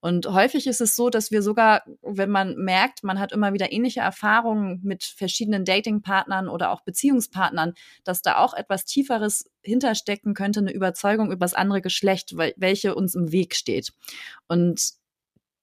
Und 0.00 0.26
häufig 0.26 0.66
ist 0.66 0.80
es 0.80 0.94
so, 0.94 1.10
dass 1.10 1.30
wir 1.30 1.42
sogar, 1.42 1.82
wenn 2.02 2.30
man 2.30 2.54
merkt, 2.56 3.02
man 3.02 3.18
hat 3.18 3.32
immer 3.32 3.52
wieder 3.52 3.72
ähnliche 3.72 4.00
Erfahrungen 4.00 4.80
mit 4.82 5.04
verschiedenen 5.04 5.64
Datingpartnern 5.64 6.48
oder 6.48 6.70
auch 6.70 6.82
Beziehungspartnern, 6.82 7.74
dass 8.04 8.22
da 8.22 8.38
auch 8.38 8.54
etwas 8.54 8.84
Tieferes 8.84 9.50
hinterstecken 9.62 10.34
könnte, 10.34 10.60
eine 10.60 10.72
Überzeugung 10.72 11.32
über 11.32 11.44
das 11.44 11.54
andere 11.54 11.82
Geschlecht, 11.82 12.34
welche 12.36 12.94
uns 12.94 13.14
im 13.16 13.32
Weg 13.32 13.56
steht. 13.56 13.92
Und 14.46 14.98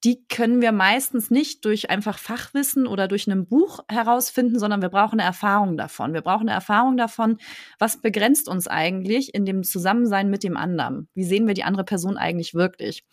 die 0.04 0.24
können 0.28 0.62
wir 0.62 0.72
meistens 0.72 1.32
nicht 1.32 1.66
durch 1.66 1.90
einfach 1.90 2.20
Fachwissen 2.20 2.86
oder 2.86 3.08
durch 3.08 3.26
ein 3.26 3.48
Buch 3.48 3.80
herausfinden, 3.88 4.60
sondern 4.60 4.84
wir 4.84 4.90
brauchen 4.90 5.20
eine 5.20 5.28
Erfahrung 5.28 5.78
davon. 5.78 6.14
Wir 6.14 6.22
brauchen 6.22 6.48
eine 6.48 6.52
Erfahrung 6.52 6.96
davon, 6.96 7.38
was 7.80 8.02
begrenzt 8.02 8.48
uns 8.48 8.68
eigentlich 8.68 9.34
in 9.34 9.46
dem 9.46 9.64
Zusammensein 9.64 10.30
mit 10.30 10.44
dem 10.44 10.58
anderen? 10.58 11.08
Wie 11.16 11.24
sehen 11.24 11.48
wir 11.48 11.56
die 11.56 11.64
andere 11.64 11.86
Person 11.86 12.18
eigentlich 12.18 12.54
wirklich? 12.54 13.04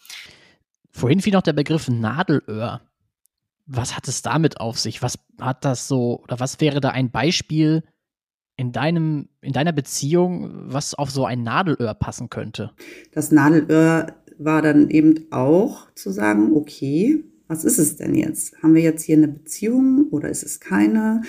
Vorhin 0.92 1.20
fiel 1.20 1.32
noch 1.32 1.42
der 1.42 1.54
Begriff 1.54 1.88
Nadelöhr. 1.88 2.82
Was 3.66 3.96
hat 3.96 4.06
es 4.08 4.22
damit 4.22 4.60
auf 4.60 4.78
sich? 4.78 5.02
Was 5.02 5.18
hat 5.40 5.64
das 5.64 5.88
so, 5.88 6.20
oder 6.22 6.38
was 6.38 6.60
wäre 6.60 6.80
da 6.80 6.90
ein 6.90 7.10
Beispiel 7.10 7.82
in 8.56 8.72
deinem, 8.72 9.28
in 9.40 9.52
deiner 9.52 9.72
Beziehung, 9.72 10.50
was 10.66 10.94
auf 10.94 11.10
so 11.10 11.24
ein 11.24 11.42
Nadelöhr 11.42 11.94
passen 11.94 12.28
könnte? 12.28 12.72
Das 13.12 13.32
Nadelöhr 13.32 14.14
war 14.38 14.62
dann 14.62 14.90
eben 14.90 15.26
auch 15.30 15.90
zu 15.94 16.10
sagen, 16.10 16.54
okay, 16.54 17.24
was 17.48 17.64
ist 17.64 17.78
es 17.78 17.96
denn 17.96 18.14
jetzt? 18.14 18.62
Haben 18.62 18.74
wir 18.74 18.82
jetzt 18.82 19.02
hier 19.02 19.16
eine 19.16 19.28
Beziehung 19.28 20.08
oder 20.10 20.28
ist 20.28 20.42
es 20.42 20.60
keine? 20.60 21.22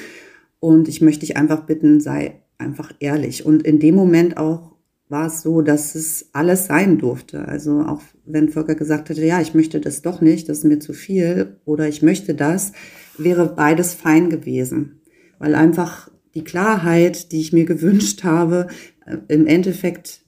Und 0.60 0.88
ich 0.88 1.01
möchte 1.01 1.25
dich 1.25 1.38
einfach 1.38 1.65
bitten, 1.65 2.00
sei 2.00 2.41
einfach 2.58 2.93
ehrlich. 3.00 3.46
Und 3.46 3.63
in 3.63 3.79
dem 3.79 3.96
Moment 3.96 4.38
auch 4.38 4.73
war 5.13 5.27
es 5.27 5.43
so, 5.43 5.62
dass 5.62 5.93
es 5.96 6.32
alles 6.34 6.65
sein 6.65 6.98
durfte. 6.98 7.48
Also 7.48 7.82
auch 7.82 8.01
wenn 8.25 8.50
Volker 8.50 8.75
gesagt 8.75 9.10
hätte, 9.10 9.24
ja, 9.24 9.39
ich 9.39 9.53
möchte 9.53 9.79
das 9.79 10.01
doch 10.01 10.20
nicht, 10.20 10.50
das 10.50 10.58
ist 10.58 10.63
mir 10.65 10.79
zu 10.79 10.91
viel 10.91 11.58
oder 11.63 11.88
ich 11.88 12.01
möchte 12.01 12.34
das, 12.34 12.74
wäre 13.17 13.48
beides 13.48 13.93
fein 13.93 14.29
gewesen. 14.29 15.01
Weil 15.38 15.53
einfach 15.53 16.10
die 16.34 16.43
Klarheit, 16.43 17.32
die 17.32 17.39
ich 17.39 17.53
mir 17.53 17.65
gewünscht 17.65 18.24
habe, 18.24 18.67
äh, 19.05 19.17
im 19.27 19.46
Endeffekt 19.46 20.22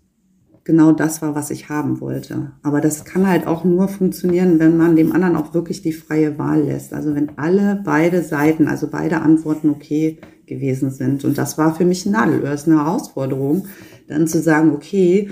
genau 0.64 0.92
das 0.92 1.22
war, 1.22 1.34
was 1.34 1.50
ich 1.50 1.68
haben 1.68 2.00
wollte. 2.00 2.52
Aber 2.62 2.80
das 2.80 3.06
kann 3.06 3.28
halt 3.28 3.48
auch 3.48 3.64
nur 3.64 3.88
funktionieren, 3.88 4.60
wenn 4.60 4.78
man 4.78 4.96
dem 4.96 5.12
anderen 5.14 5.36
auch 5.36 5.56
wirklich 5.56 5.82
die 5.82 5.94
freie 5.94 6.38
Wahl 6.38 6.62
lässt. 6.62 6.94
Also 6.94 7.16
wenn 7.16 7.38
alle 7.38 7.82
beide 7.84 8.22
Seiten, 8.22 8.68
also 8.68 8.88
beide 8.88 9.22
Antworten 9.22 9.70
okay 9.70 10.20
gewesen 10.46 10.92
sind. 10.92 11.26
Und 11.26 11.38
das 11.38 11.58
war 11.58 11.76
für 11.76 11.86
mich 11.86 12.06
ein 12.06 12.12
Nadelöhr, 12.12 12.54
ist 12.54 12.68
eine 12.68 12.84
Herausforderung, 12.84 13.68
dann 14.08 14.28
zu 14.28 14.42
sagen, 14.42 14.74
okay, 14.74 15.30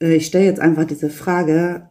äh, 0.00 0.14
ich 0.14 0.26
stelle 0.26 0.44
jetzt 0.44 0.60
einfach 0.60 0.84
diese 0.84 1.10
Frage 1.10 1.88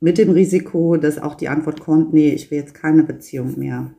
mit 0.00 0.18
dem 0.18 0.30
Risiko, 0.30 0.96
dass 0.96 1.18
auch 1.18 1.34
die 1.34 1.48
Antwort 1.48 1.80
kommt, 1.80 2.12
nee, 2.12 2.30
ich 2.30 2.50
will 2.50 2.58
jetzt 2.58 2.74
keine 2.74 3.02
Beziehung 3.02 3.58
mehr. 3.58 3.92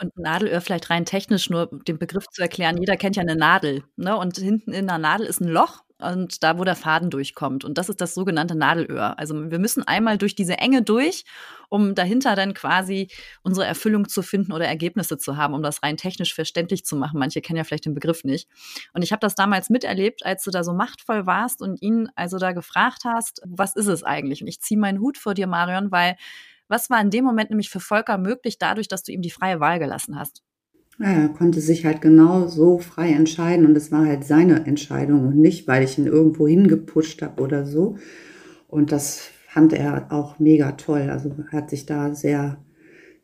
Und 0.00 0.16
Nadelöhr 0.16 0.60
vielleicht 0.60 0.90
rein 0.90 1.04
technisch 1.04 1.50
nur 1.50 1.68
den 1.86 1.98
Begriff 1.98 2.26
zu 2.28 2.42
erklären. 2.42 2.76
Jeder 2.78 2.96
kennt 2.96 3.16
ja 3.16 3.22
eine 3.22 3.36
Nadel. 3.36 3.84
Ne? 3.96 4.16
Und 4.16 4.36
hinten 4.36 4.72
in 4.72 4.86
der 4.86 4.98
Nadel 4.98 5.26
ist 5.26 5.40
ein 5.40 5.48
Loch 5.48 5.84
und 6.02 6.42
da, 6.42 6.58
wo 6.58 6.64
der 6.64 6.76
Faden 6.76 7.10
durchkommt. 7.10 7.64
Und 7.64 7.78
das 7.78 7.88
ist 7.88 8.00
das 8.00 8.14
sogenannte 8.14 8.54
Nadelöhr. 8.54 9.18
Also 9.18 9.50
wir 9.50 9.58
müssen 9.58 9.86
einmal 9.86 10.18
durch 10.18 10.34
diese 10.34 10.58
Enge 10.58 10.82
durch, 10.82 11.24
um 11.68 11.94
dahinter 11.94 12.36
dann 12.36 12.54
quasi 12.54 13.08
unsere 13.42 13.66
Erfüllung 13.66 14.08
zu 14.08 14.22
finden 14.22 14.52
oder 14.52 14.66
Ergebnisse 14.66 15.18
zu 15.18 15.36
haben, 15.36 15.54
um 15.54 15.62
das 15.62 15.82
rein 15.82 15.96
technisch 15.96 16.34
verständlich 16.34 16.84
zu 16.84 16.96
machen. 16.96 17.18
Manche 17.18 17.40
kennen 17.40 17.56
ja 17.56 17.64
vielleicht 17.64 17.86
den 17.86 17.94
Begriff 17.94 18.24
nicht. 18.24 18.48
Und 18.92 19.02
ich 19.02 19.12
habe 19.12 19.20
das 19.20 19.34
damals 19.34 19.70
miterlebt, 19.70 20.24
als 20.26 20.44
du 20.44 20.50
da 20.50 20.64
so 20.64 20.72
machtvoll 20.74 21.26
warst 21.26 21.62
und 21.62 21.80
ihn 21.80 22.08
also 22.14 22.38
da 22.38 22.52
gefragt 22.52 23.02
hast, 23.04 23.40
was 23.44 23.76
ist 23.76 23.86
es 23.86 24.02
eigentlich? 24.02 24.42
Und 24.42 24.48
ich 24.48 24.60
ziehe 24.60 24.78
meinen 24.78 25.00
Hut 25.00 25.18
vor 25.18 25.34
dir, 25.34 25.46
Marion, 25.46 25.90
weil 25.90 26.16
was 26.68 26.88
war 26.90 27.00
in 27.00 27.10
dem 27.10 27.24
Moment 27.24 27.50
nämlich 27.50 27.70
für 27.70 27.80
Volker 27.80 28.18
möglich, 28.18 28.58
dadurch, 28.58 28.88
dass 28.88 29.02
du 29.02 29.12
ihm 29.12 29.22
die 29.22 29.30
freie 29.30 29.60
Wahl 29.60 29.78
gelassen 29.78 30.18
hast? 30.18 30.42
Er 31.02 31.28
konnte 31.28 31.60
sich 31.60 31.84
halt 31.84 32.00
genau 32.00 32.46
so 32.46 32.78
frei 32.78 33.10
entscheiden 33.10 33.66
und 33.66 33.76
es 33.76 33.90
war 33.90 34.06
halt 34.06 34.24
seine 34.24 34.66
Entscheidung 34.66 35.26
und 35.26 35.36
nicht, 35.36 35.66
weil 35.66 35.82
ich 35.82 35.98
ihn 35.98 36.06
irgendwo 36.06 36.46
hingepusht 36.46 37.22
habe 37.22 37.42
oder 37.42 37.66
so. 37.66 37.96
Und 38.68 38.92
das 38.92 39.28
fand 39.48 39.72
er 39.72 40.12
auch 40.12 40.38
mega 40.38 40.72
toll. 40.72 41.08
Also 41.10 41.34
hat 41.50 41.70
sich 41.70 41.86
da 41.86 42.14
sehr 42.14 42.58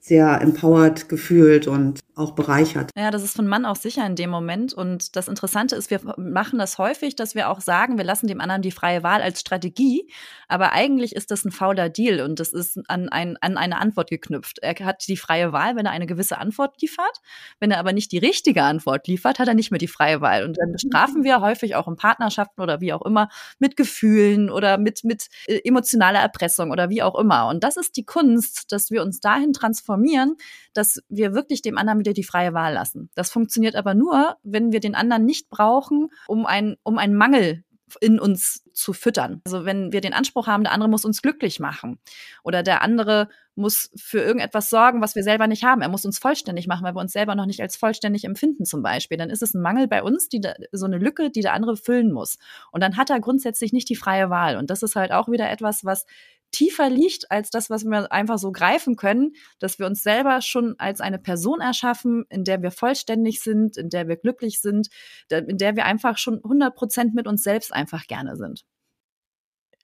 sehr 0.00 0.40
empowered 0.40 1.08
gefühlt 1.08 1.66
und 1.66 2.00
auch 2.18 2.32
bereichert. 2.32 2.90
Ja, 2.96 3.10
das 3.10 3.22
ist 3.22 3.36
von 3.36 3.46
Mann 3.46 3.64
auch 3.64 3.76
sicher 3.76 4.04
in 4.06 4.16
dem 4.16 4.30
Moment. 4.30 4.74
Und 4.74 5.16
das 5.16 5.28
Interessante 5.28 5.76
ist, 5.76 5.90
wir 5.90 6.00
machen 6.16 6.58
das 6.58 6.78
häufig, 6.78 7.16
dass 7.16 7.34
wir 7.34 7.48
auch 7.48 7.60
sagen, 7.60 7.96
wir 7.96 8.04
lassen 8.04 8.26
dem 8.26 8.40
anderen 8.40 8.62
die 8.62 8.70
freie 8.70 9.02
Wahl 9.02 9.22
als 9.22 9.40
Strategie. 9.40 10.10
Aber 10.48 10.72
eigentlich 10.72 11.14
ist 11.14 11.30
das 11.30 11.44
ein 11.44 11.50
fauler 11.50 11.88
Deal 11.88 12.20
und 12.20 12.40
das 12.40 12.52
ist 12.52 12.78
an, 12.88 13.08
ein, 13.08 13.36
an 13.40 13.56
eine 13.56 13.78
Antwort 13.78 14.10
geknüpft. 14.10 14.58
Er 14.60 14.74
hat 14.84 15.06
die 15.06 15.16
freie 15.16 15.52
Wahl, 15.52 15.76
wenn 15.76 15.86
er 15.86 15.92
eine 15.92 16.06
gewisse 16.06 16.38
Antwort 16.38 16.80
liefert. 16.80 17.20
Wenn 17.60 17.70
er 17.70 17.78
aber 17.78 17.92
nicht 17.92 18.12
die 18.12 18.18
richtige 18.18 18.62
Antwort 18.62 19.06
liefert, 19.06 19.38
hat 19.38 19.48
er 19.48 19.54
nicht 19.54 19.70
mehr 19.70 19.78
die 19.78 19.88
freie 19.88 20.20
Wahl. 20.20 20.44
Und 20.44 20.58
dann 20.58 20.72
bestrafen 20.72 21.24
wir 21.24 21.40
häufig 21.40 21.76
auch 21.76 21.88
in 21.88 21.96
Partnerschaften 21.96 22.60
oder 22.60 22.80
wie 22.80 22.92
auch 22.92 23.02
immer 23.02 23.28
mit 23.58 23.76
Gefühlen 23.76 24.50
oder 24.50 24.78
mit, 24.78 25.04
mit 25.04 25.28
äh, 25.46 25.60
emotionaler 25.64 26.20
Erpressung 26.20 26.70
oder 26.70 26.90
wie 26.90 27.02
auch 27.02 27.18
immer. 27.18 27.48
Und 27.48 27.64
das 27.64 27.76
ist 27.76 27.96
die 27.96 28.04
Kunst, 28.04 28.72
dass 28.72 28.90
wir 28.90 29.02
uns 29.02 29.20
dahin 29.20 29.52
transformieren 29.52 30.36
dass 30.78 31.02
wir 31.08 31.34
wirklich 31.34 31.60
dem 31.60 31.76
anderen 31.76 31.98
wieder 31.98 32.07
die 32.12 32.24
freie 32.24 32.54
Wahl 32.54 32.74
lassen. 32.74 33.10
Das 33.14 33.30
funktioniert 33.30 33.76
aber 33.76 33.94
nur, 33.94 34.36
wenn 34.42 34.72
wir 34.72 34.80
den 34.80 34.94
anderen 34.94 35.24
nicht 35.24 35.48
brauchen, 35.48 36.08
um, 36.26 36.46
ein, 36.46 36.76
um 36.82 36.98
einen 36.98 37.14
Mangel 37.14 37.64
in 38.00 38.20
uns 38.20 38.64
zu 38.72 38.92
füttern. 38.92 39.40
Also 39.44 39.64
wenn 39.64 39.92
wir 39.92 40.00
den 40.00 40.12
Anspruch 40.12 40.46
haben, 40.46 40.64
der 40.64 40.72
andere 40.72 40.90
muss 40.90 41.04
uns 41.04 41.22
glücklich 41.22 41.58
machen 41.60 41.98
oder 42.44 42.62
der 42.62 42.82
andere 42.82 43.28
muss 43.54 43.90
für 43.96 44.20
irgendetwas 44.20 44.70
sorgen, 44.70 45.00
was 45.00 45.16
wir 45.16 45.24
selber 45.24 45.48
nicht 45.48 45.64
haben. 45.64 45.82
Er 45.82 45.88
muss 45.88 46.04
uns 46.04 46.18
vollständig 46.18 46.68
machen, 46.68 46.84
weil 46.84 46.94
wir 46.94 47.00
uns 47.00 47.12
selber 47.12 47.34
noch 47.34 47.46
nicht 47.46 47.60
als 47.60 47.76
vollständig 47.76 48.24
empfinden 48.24 48.64
zum 48.64 48.82
Beispiel. 48.82 49.18
Dann 49.18 49.30
ist 49.30 49.42
es 49.42 49.52
ein 49.52 49.62
Mangel 49.62 49.88
bei 49.88 50.02
uns, 50.02 50.28
die 50.28 50.40
da, 50.40 50.54
so 50.70 50.86
eine 50.86 50.98
Lücke, 50.98 51.30
die 51.30 51.40
der 51.40 51.54
andere 51.54 51.76
füllen 51.76 52.12
muss. 52.12 52.38
Und 52.70 52.82
dann 52.82 52.96
hat 52.96 53.10
er 53.10 53.20
grundsätzlich 53.20 53.72
nicht 53.72 53.88
die 53.88 53.96
freie 53.96 54.30
Wahl. 54.30 54.56
Und 54.56 54.70
das 54.70 54.82
ist 54.82 54.94
halt 54.94 55.10
auch 55.10 55.28
wieder 55.28 55.50
etwas, 55.50 55.84
was 55.84 56.06
tiefer 56.50 56.90
liegt 56.90 57.30
als 57.30 57.50
das, 57.50 57.70
was 57.70 57.84
wir 57.84 58.10
einfach 58.12 58.38
so 58.38 58.52
greifen 58.52 58.96
können, 58.96 59.32
dass 59.58 59.78
wir 59.78 59.86
uns 59.86 60.02
selber 60.02 60.40
schon 60.42 60.74
als 60.78 61.00
eine 61.00 61.18
Person 61.18 61.60
erschaffen, 61.60 62.24
in 62.28 62.44
der 62.44 62.62
wir 62.62 62.70
vollständig 62.70 63.40
sind, 63.40 63.76
in 63.76 63.90
der 63.90 64.08
wir 64.08 64.16
glücklich 64.16 64.60
sind, 64.60 64.88
in 65.30 65.58
der 65.58 65.76
wir 65.76 65.84
einfach 65.84 66.18
schon 66.18 66.36
100 66.42 66.74
Prozent 66.74 67.14
mit 67.14 67.26
uns 67.26 67.42
selbst 67.42 67.72
einfach 67.72 68.06
gerne 68.06 68.36
sind. 68.36 68.64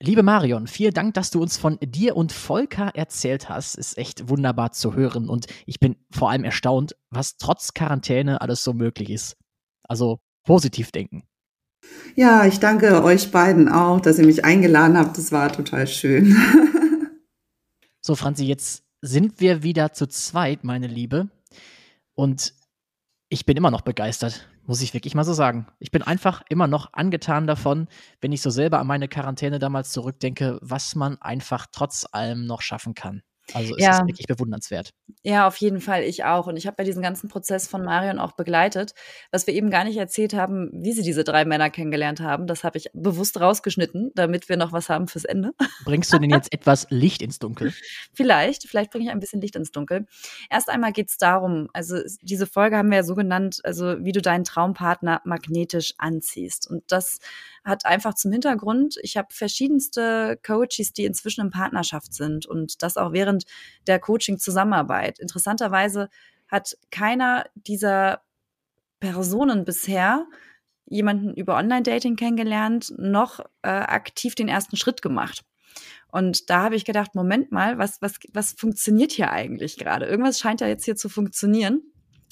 Liebe 0.01 0.23
Marion, 0.23 0.67
vielen 0.67 0.93
Dank, 0.93 1.13
dass 1.13 1.31
du 1.31 1.41
uns 1.41 1.57
von 1.57 1.77
dir 1.81 2.17
und 2.17 2.33
Volker 2.33 2.91
erzählt 2.95 3.47
hast. 3.47 3.75
Ist 3.75 3.97
echt 3.97 4.27
wunderbar 4.27 4.73
zu 4.73 4.93
hören 4.93 5.29
und 5.29 5.45
ich 5.65 5.79
bin 5.79 5.95
vor 6.11 6.29
allem 6.29 6.43
erstaunt, 6.43 6.97
was 7.11 7.37
trotz 7.37 7.73
Quarantäne 7.73 8.41
alles 8.41 8.61
so 8.61 8.73
möglich 8.73 9.09
ist. 9.09 9.37
Also 9.83 10.19
positiv 10.43 10.91
denken. 10.91 11.23
Ja, 12.17 12.45
ich 12.45 12.61
danke 12.61 13.03
euch 13.03 13.31
beiden 13.31 13.67
auch, 13.67 13.99
dass 13.99 14.17
ihr 14.17 14.25
mich 14.25 14.45
eingeladen 14.45 14.97
habt. 14.97 15.17
Das 15.17 15.33
war 15.33 15.51
total 15.51 15.85
schön. 15.85 16.33
so, 18.01 18.15
Franzi, 18.15 18.45
jetzt 18.45 18.85
sind 19.01 19.41
wir 19.41 19.63
wieder 19.63 19.91
zu 19.91 20.07
zweit, 20.07 20.63
meine 20.63 20.87
Liebe. 20.87 21.27
Und 22.13 22.53
ich 23.27 23.45
bin 23.45 23.57
immer 23.57 23.69
noch 23.69 23.81
begeistert, 23.81 24.47
muss 24.65 24.81
ich 24.81 24.93
wirklich 24.93 25.13
mal 25.13 25.25
so 25.25 25.33
sagen. 25.33 25.67
Ich 25.79 25.91
bin 25.91 26.03
einfach 26.03 26.41
immer 26.47 26.67
noch 26.67 26.93
angetan 26.93 27.47
davon, 27.47 27.89
wenn 28.21 28.31
ich 28.31 28.41
so 28.41 28.49
selber 28.49 28.79
an 28.79 28.87
meine 28.87 29.09
Quarantäne 29.09 29.59
damals 29.59 29.91
zurückdenke, 29.91 30.57
was 30.61 30.95
man 30.95 31.21
einfach 31.21 31.65
trotz 31.69 32.07
allem 32.09 32.45
noch 32.45 32.61
schaffen 32.61 32.93
kann. 32.93 33.23
Also 33.53 33.75
es 33.75 33.83
ja. 33.83 33.91
ist 33.91 34.07
wirklich 34.07 34.27
bewundernswert. 34.27 34.93
Ja, 35.23 35.47
auf 35.47 35.57
jeden 35.57 35.81
Fall, 35.81 36.03
ich 36.03 36.23
auch. 36.23 36.47
Und 36.47 36.57
ich 36.57 36.67
habe 36.67 36.75
ja 36.79 36.85
diesen 36.85 37.01
ganzen 37.01 37.29
Prozess 37.29 37.67
von 37.67 37.83
Marion 37.83 38.19
auch 38.19 38.33
begleitet. 38.33 38.93
Was 39.31 39.45
wir 39.47 39.53
eben 39.53 39.69
gar 39.69 39.83
nicht 39.83 39.97
erzählt 39.97 40.33
haben, 40.33 40.69
wie 40.73 40.93
sie 40.93 41.03
diese 41.03 41.23
drei 41.23 41.45
Männer 41.45 41.69
kennengelernt 41.69 42.19
haben, 42.19 42.47
das 42.47 42.63
habe 42.63 42.77
ich 42.77 42.89
bewusst 42.93 43.39
rausgeschnitten, 43.39 44.11
damit 44.15 44.49
wir 44.49 44.57
noch 44.57 44.71
was 44.71 44.89
haben 44.89 45.07
fürs 45.07 45.25
Ende. 45.25 45.51
Bringst 45.83 46.11
du 46.11 46.19
denn 46.19 46.31
jetzt 46.31 46.51
etwas 46.53 46.87
Licht 46.89 47.21
ins 47.21 47.39
Dunkel? 47.39 47.73
Vielleicht, 48.13 48.67
vielleicht 48.67 48.91
bringe 48.91 49.05
ich 49.05 49.11
ein 49.11 49.19
bisschen 49.19 49.41
Licht 49.41 49.55
ins 49.55 49.71
Dunkel. 49.71 50.05
Erst 50.49 50.69
einmal 50.69 50.91
geht 50.91 51.09
es 51.09 51.17
darum, 51.17 51.69
also 51.73 51.97
diese 52.21 52.47
Folge 52.47 52.77
haben 52.77 52.89
wir 52.89 52.97
ja 52.97 53.03
so 53.03 53.15
genannt, 53.15 53.59
also 53.63 54.03
wie 54.03 54.11
du 54.11 54.21
deinen 54.21 54.43
Traumpartner 54.43 55.21
magnetisch 55.25 55.93
anziehst. 55.97 56.69
Und 56.69 56.83
das 56.87 57.19
hat 57.65 57.85
einfach 57.85 58.13
zum 58.13 58.31
Hintergrund, 58.31 58.97
ich 59.01 59.17
habe 59.17 59.27
verschiedenste 59.31 60.39
Coaches, 60.45 60.93
die 60.93 61.05
inzwischen 61.05 61.41
in 61.41 61.49
Partnerschaft 61.49 62.13
sind 62.13 62.45
und 62.45 62.83
das 62.83 62.95
auch 62.95 63.11
während 63.11 63.45
der 63.87 63.99
Coaching-Zusammenarbeit. 63.99 65.19
Interessanterweise 65.19 66.09
hat 66.47 66.77
keiner 66.91 67.45
dieser 67.55 68.21
Personen 68.99 69.65
bisher 69.65 70.27
jemanden 70.85 71.33
über 71.33 71.57
Online-Dating 71.57 72.15
kennengelernt, 72.15 72.93
noch 72.97 73.39
äh, 73.63 73.69
aktiv 73.69 74.35
den 74.35 74.47
ersten 74.47 74.77
Schritt 74.77 75.01
gemacht. 75.01 75.43
Und 76.07 76.49
da 76.49 76.61
habe 76.61 76.75
ich 76.75 76.85
gedacht, 76.85 77.15
Moment 77.15 77.51
mal, 77.51 77.77
was, 77.77 78.01
was, 78.01 78.19
was 78.31 78.53
funktioniert 78.53 79.11
hier 79.11 79.31
eigentlich 79.31 79.77
gerade? 79.77 80.05
Irgendwas 80.05 80.39
scheint 80.39 80.61
ja 80.61 80.67
jetzt 80.67 80.85
hier 80.85 80.95
zu 80.95 81.09
funktionieren. 81.09 81.81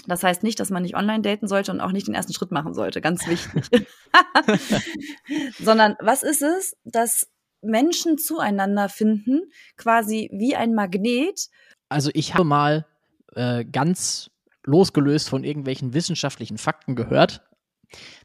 Das 0.06 0.24
heißt 0.24 0.44
nicht, 0.44 0.60
dass 0.60 0.70
man 0.70 0.84
nicht 0.84 0.96
online 0.96 1.22
daten 1.22 1.48
sollte 1.48 1.72
und 1.72 1.80
auch 1.80 1.92
nicht 1.92 2.08
den 2.08 2.16
ersten 2.16 2.34
Schritt 2.34 2.52
machen 2.52 2.74
sollte. 2.74 3.02
Ganz 3.02 3.26
wichtig. 3.28 3.64
Sondern 5.60 5.96
was 6.00 6.24
ist 6.24 6.42
es, 6.42 6.76
dass 6.84 7.28
Menschen 7.62 8.18
zueinander 8.18 8.90
finden, 8.90 9.42
quasi 9.78 10.30
wie 10.34 10.56
ein 10.56 10.74
Magnet? 10.74 11.48
Also 11.90 12.12
ich 12.14 12.34
habe 12.34 12.44
mal 12.44 12.86
äh, 13.36 13.64
ganz 13.64 14.30
losgelöst 14.66 15.30
von 15.30 15.44
irgendwelchen 15.44 15.94
wissenschaftlichen 15.94 16.58
Fakten 16.58 16.96
gehört, 16.96 17.42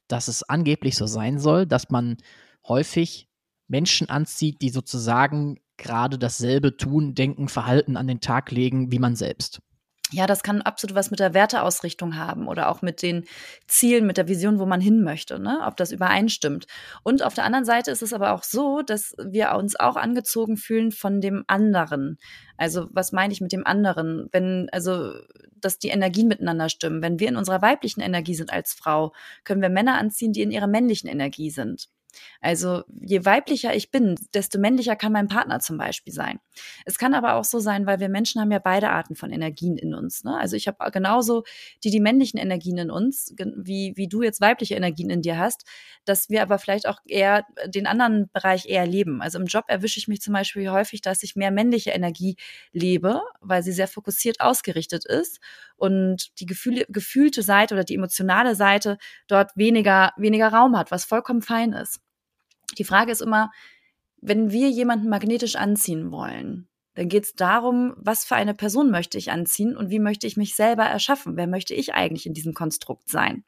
dass 0.08 0.28
es 0.28 0.42
angeblich 0.42 0.96
so 0.96 1.06
sein 1.06 1.38
soll, 1.38 1.66
dass 1.66 1.90
man 1.90 2.16
häufig 2.66 3.28
Menschen 3.68 4.08
anzieht, 4.08 4.62
die 4.62 4.70
sozusagen 4.70 5.60
gerade 5.76 6.18
dasselbe 6.18 6.76
tun, 6.76 7.14
denken, 7.14 7.48
verhalten 7.48 7.96
an 7.96 8.08
den 8.08 8.20
Tag 8.20 8.50
legen 8.50 8.90
wie 8.90 8.98
man 8.98 9.14
selbst? 9.14 9.60
Ja, 10.10 10.26
das 10.26 10.42
kann 10.42 10.62
absolut 10.62 10.94
was 10.94 11.10
mit 11.10 11.20
der 11.20 11.34
Werteausrichtung 11.34 12.16
haben 12.16 12.48
oder 12.48 12.70
auch 12.70 12.80
mit 12.80 13.02
den 13.02 13.26
Zielen, 13.66 14.06
mit 14.06 14.16
der 14.16 14.28
Vision, 14.28 14.58
wo 14.58 14.64
man 14.64 14.80
hin 14.80 15.02
möchte, 15.02 15.38
ne? 15.38 15.60
ob 15.66 15.76
das 15.76 15.92
übereinstimmt. 15.92 16.66
Und 17.02 17.22
auf 17.22 17.34
der 17.34 17.44
anderen 17.44 17.66
Seite 17.66 17.90
ist 17.90 18.02
es 18.02 18.12
aber 18.14 18.32
auch 18.32 18.42
so, 18.42 18.80
dass 18.82 19.14
wir 19.22 19.52
uns 19.52 19.78
auch 19.78 19.96
angezogen 19.96 20.56
fühlen 20.56 20.92
von 20.92 21.20
dem 21.20 21.44
anderen. 21.46 22.18
Also 22.56 22.88
was 22.90 23.12
meine 23.12 23.32
ich 23.32 23.40
mit 23.40 23.52
dem 23.52 23.66
anderen? 23.66 24.28
Wenn, 24.32 24.68
also, 24.72 25.12
dass 25.56 25.78
die 25.78 25.88
Energien 25.88 26.28
miteinander 26.28 26.68
stimmen. 26.68 27.02
Wenn 27.02 27.18
wir 27.18 27.28
in 27.28 27.36
unserer 27.36 27.62
weiblichen 27.62 28.00
Energie 28.00 28.34
sind 28.34 28.52
als 28.52 28.72
Frau, 28.72 29.12
können 29.44 29.60
wir 29.60 29.68
Männer 29.68 29.98
anziehen, 29.98 30.32
die 30.32 30.42
in 30.42 30.50
ihrer 30.50 30.68
männlichen 30.68 31.10
Energie 31.10 31.50
sind. 31.50 31.88
Also 32.40 32.84
je 32.88 33.24
weiblicher 33.24 33.74
ich 33.74 33.90
bin, 33.90 34.14
desto 34.34 34.58
männlicher 34.58 34.96
kann 34.96 35.12
mein 35.12 35.28
Partner 35.28 35.60
zum 35.60 35.76
Beispiel 35.78 36.12
sein. 36.12 36.38
Es 36.84 36.98
kann 36.98 37.14
aber 37.14 37.34
auch 37.34 37.44
so 37.44 37.58
sein, 37.58 37.86
weil 37.86 38.00
wir 38.00 38.08
Menschen 38.08 38.40
haben 38.40 38.52
ja 38.52 38.58
beide 38.58 38.90
Arten 38.90 39.16
von 39.16 39.30
Energien 39.30 39.76
in 39.76 39.94
uns. 39.94 40.24
Ne? 40.24 40.36
Also 40.36 40.56
ich 40.56 40.68
habe 40.68 40.90
genauso 40.90 41.44
die, 41.84 41.90
die 41.90 42.00
männlichen 42.00 42.38
Energien 42.38 42.78
in 42.78 42.90
uns, 42.90 43.34
wie, 43.56 43.92
wie 43.96 44.08
du 44.08 44.22
jetzt 44.22 44.40
weibliche 44.40 44.74
Energien 44.74 45.10
in 45.10 45.22
dir 45.22 45.38
hast, 45.38 45.64
dass 46.04 46.30
wir 46.30 46.42
aber 46.42 46.58
vielleicht 46.58 46.86
auch 46.88 47.00
eher 47.04 47.44
den 47.66 47.86
anderen 47.86 48.30
Bereich 48.32 48.66
eher 48.66 48.86
leben. 48.86 49.20
Also 49.22 49.38
im 49.38 49.46
Job 49.46 49.64
erwische 49.68 49.98
ich 49.98 50.08
mich 50.08 50.20
zum 50.20 50.34
Beispiel 50.34 50.70
häufig, 50.70 51.00
dass 51.00 51.22
ich 51.22 51.36
mehr 51.36 51.50
männliche 51.50 51.90
Energie 51.90 52.36
lebe, 52.72 53.22
weil 53.40 53.62
sie 53.62 53.72
sehr 53.72 53.88
fokussiert 53.88 54.40
ausgerichtet 54.40 55.04
ist 55.04 55.40
und 55.78 56.38
die 56.40 56.46
Gefühle, 56.46 56.84
gefühlte 56.88 57.42
Seite 57.42 57.74
oder 57.74 57.84
die 57.84 57.94
emotionale 57.94 58.54
Seite 58.54 58.98
dort 59.26 59.56
weniger, 59.56 60.12
weniger 60.16 60.48
Raum 60.48 60.76
hat, 60.76 60.90
was 60.90 61.04
vollkommen 61.04 61.42
fein 61.42 61.72
ist. 61.72 62.00
Die 62.76 62.84
Frage 62.84 63.12
ist 63.12 63.22
immer, 63.22 63.50
wenn 64.20 64.50
wir 64.50 64.68
jemanden 64.68 65.08
magnetisch 65.08 65.56
anziehen 65.56 66.10
wollen, 66.10 66.68
dann 66.94 67.08
geht 67.08 67.24
es 67.24 67.34
darum, 67.34 67.94
was 67.96 68.24
für 68.24 68.34
eine 68.34 68.54
Person 68.54 68.90
möchte 68.90 69.18
ich 69.18 69.30
anziehen 69.30 69.76
und 69.76 69.90
wie 69.90 70.00
möchte 70.00 70.26
ich 70.26 70.36
mich 70.36 70.56
selber 70.56 70.84
erschaffen? 70.84 71.36
Wer 71.36 71.46
möchte 71.46 71.72
ich 71.72 71.94
eigentlich 71.94 72.26
in 72.26 72.34
diesem 72.34 72.54
Konstrukt 72.54 73.08
sein? 73.08 73.44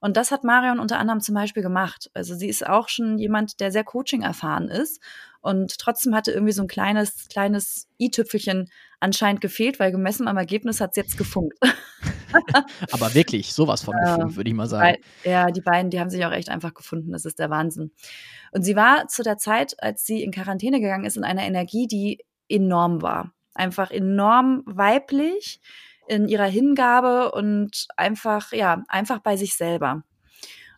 Und 0.00 0.16
das 0.16 0.30
hat 0.30 0.44
Marion 0.44 0.78
unter 0.78 0.98
anderem 0.98 1.20
zum 1.20 1.34
Beispiel 1.34 1.62
gemacht. 1.62 2.08
Also 2.14 2.36
sie 2.36 2.48
ist 2.48 2.64
auch 2.64 2.88
schon 2.88 3.18
jemand, 3.18 3.58
der 3.58 3.72
sehr 3.72 3.82
Coaching 3.82 4.22
erfahren 4.22 4.68
ist 4.68 5.02
und 5.40 5.78
trotzdem 5.78 6.14
hatte 6.14 6.32
irgendwie 6.32 6.52
so 6.52 6.62
ein 6.62 6.68
kleines, 6.68 7.28
kleines 7.28 7.88
i-Tüpfelchen 8.00 8.70
anscheinend 9.00 9.40
gefehlt, 9.40 9.78
weil 9.78 9.92
gemessen 9.92 10.26
am 10.26 10.36
Ergebnis 10.36 10.80
hat 10.80 10.90
es 10.90 10.96
jetzt 10.96 11.18
gefunkt. 11.18 11.56
Aber 12.92 13.14
wirklich, 13.14 13.52
sowas 13.52 13.82
von 13.82 13.94
gefunden, 13.96 14.36
würde 14.36 14.50
ich 14.50 14.56
mal 14.56 14.66
sagen. 14.66 14.98
Ja, 15.24 15.50
die 15.50 15.60
beiden, 15.60 15.90
die 15.90 16.00
haben 16.00 16.10
sich 16.10 16.24
auch 16.26 16.32
echt 16.32 16.48
einfach 16.48 16.74
gefunden. 16.74 17.12
Das 17.12 17.24
ist 17.24 17.38
der 17.38 17.50
Wahnsinn. 17.50 17.92
Und 18.52 18.62
sie 18.62 18.76
war 18.76 19.06
zu 19.08 19.22
der 19.22 19.38
Zeit, 19.38 19.80
als 19.82 20.04
sie 20.04 20.22
in 20.22 20.32
Quarantäne 20.32 20.80
gegangen 20.80 21.04
ist, 21.04 21.16
in 21.16 21.24
einer 21.24 21.42
Energie, 21.42 21.86
die 21.86 22.24
enorm 22.48 23.02
war. 23.02 23.32
Einfach 23.54 23.90
enorm 23.90 24.62
weiblich 24.66 25.60
in 26.08 26.28
ihrer 26.28 26.46
Hingabe 26.46 27.32
und 27.32 27.86
einfach, 27.96 28.52
ja, 28.52 28.82
einfach 28.88 29.20
bei 29.20 29.36
sich 29.36 29.54
selber. 29.54 30.02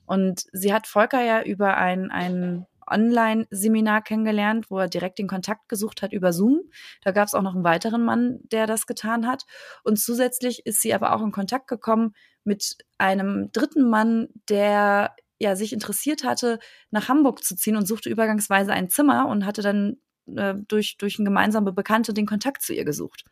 Und 0.05 0.45
sie 0.53 0.73
hat 0.73 0.87
Volker 0.87 1.23
ja 1.23 1.43
über 1.43 1.77
ein, 1.77 2.11
ein 2.11 2.67
Online-Seminar 2.87 4.03
kennengelernt, 4.03 4.71
wo 4.71 4.79
er 4.79 4.89
direkt 4.89 5.19
den 5.19 5.29
Kontakt 5.29 5.69
gesucht 5.69 6.03
hat 6.03 6.13
über 6.13 6.33
Zoom. 6.33 6.61
Da 7.03 7.13
gab 7.13 7.29
es 7.29 7.35
auch 7.35 7.43
noch 7.43 7.55
einen 7.55 7.65
weiteren 7.65 8.05
Mann, 8.05 8.41
der 8.51 8.67
das 8.67 8.87
getan 8.87 9.27
hat. 9.27 9.45
Und 9.85 9.99
zusätzlich 9.99 10.67
ist 10.67 10.81
sie 10.81 10.95
aber 10.95 11.15
auch 11.15 11.23
in 11.23 11.33
Kontakt 11.33 11.69
gekommen 11.69 12.15
mit 12.45 12.79
einem 12.99 13.51
dritten 13.53 13.89
Mann, 13.89 14.29
der 14.49 15.15
ja 15.39 15.57
sich 15.57 15.73
interessiert 15.73 16.25
hatte, 16.25 16.59
nach 16.91 17.09
Hamburg 17.09 17.43
zu 17.43 17.57
ziehen 17.57 17.77
und 17.77 17.87
suchte 17.87 18.11
übergangsweise 18.11 18.73
ein 18.73 18.91
Zimmer 18.91 19.29
und 19.29 19.47
hatte 19.47 19.63
dann 19.63 19.97
äh, 20.37 20.55
durch, 20.69 20.97
durch 20.99 21.19
eine 21.19 21.25
gemeinsame 21.25 21.73
Bekannte 21.73 22.13
den 22.13 22.27
Kontakt 22.27 22.63
zu 22.63 22.75
ihr 22.75 22.85
gesucht. 22.85 23.25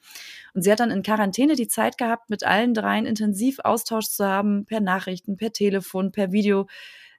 Und 0.54 0.62
sie 0.62 0.72
hat 0.72 0.80
dann 0.80 0.90
in 0.90 1.02
Quarantäne 1.02 1.54
die 1.54 1.68
Zeit 1.68 1.98
gehabt, 1.98 2.30
mit 2.30 2.44
allen 2.44 2.74
dreien 2.74 3.06
intensiv 3.06 3.58
Austausch 3.62 4.06
zu 4.06 4.26
haben, 4.26 4.64
per 4.64 4.80
Nachrichten, 4.80 5.36
per 5.36 5.52
Telefon, 5.52 6.12
per 6.12 6.32
Video, 6.32 6.66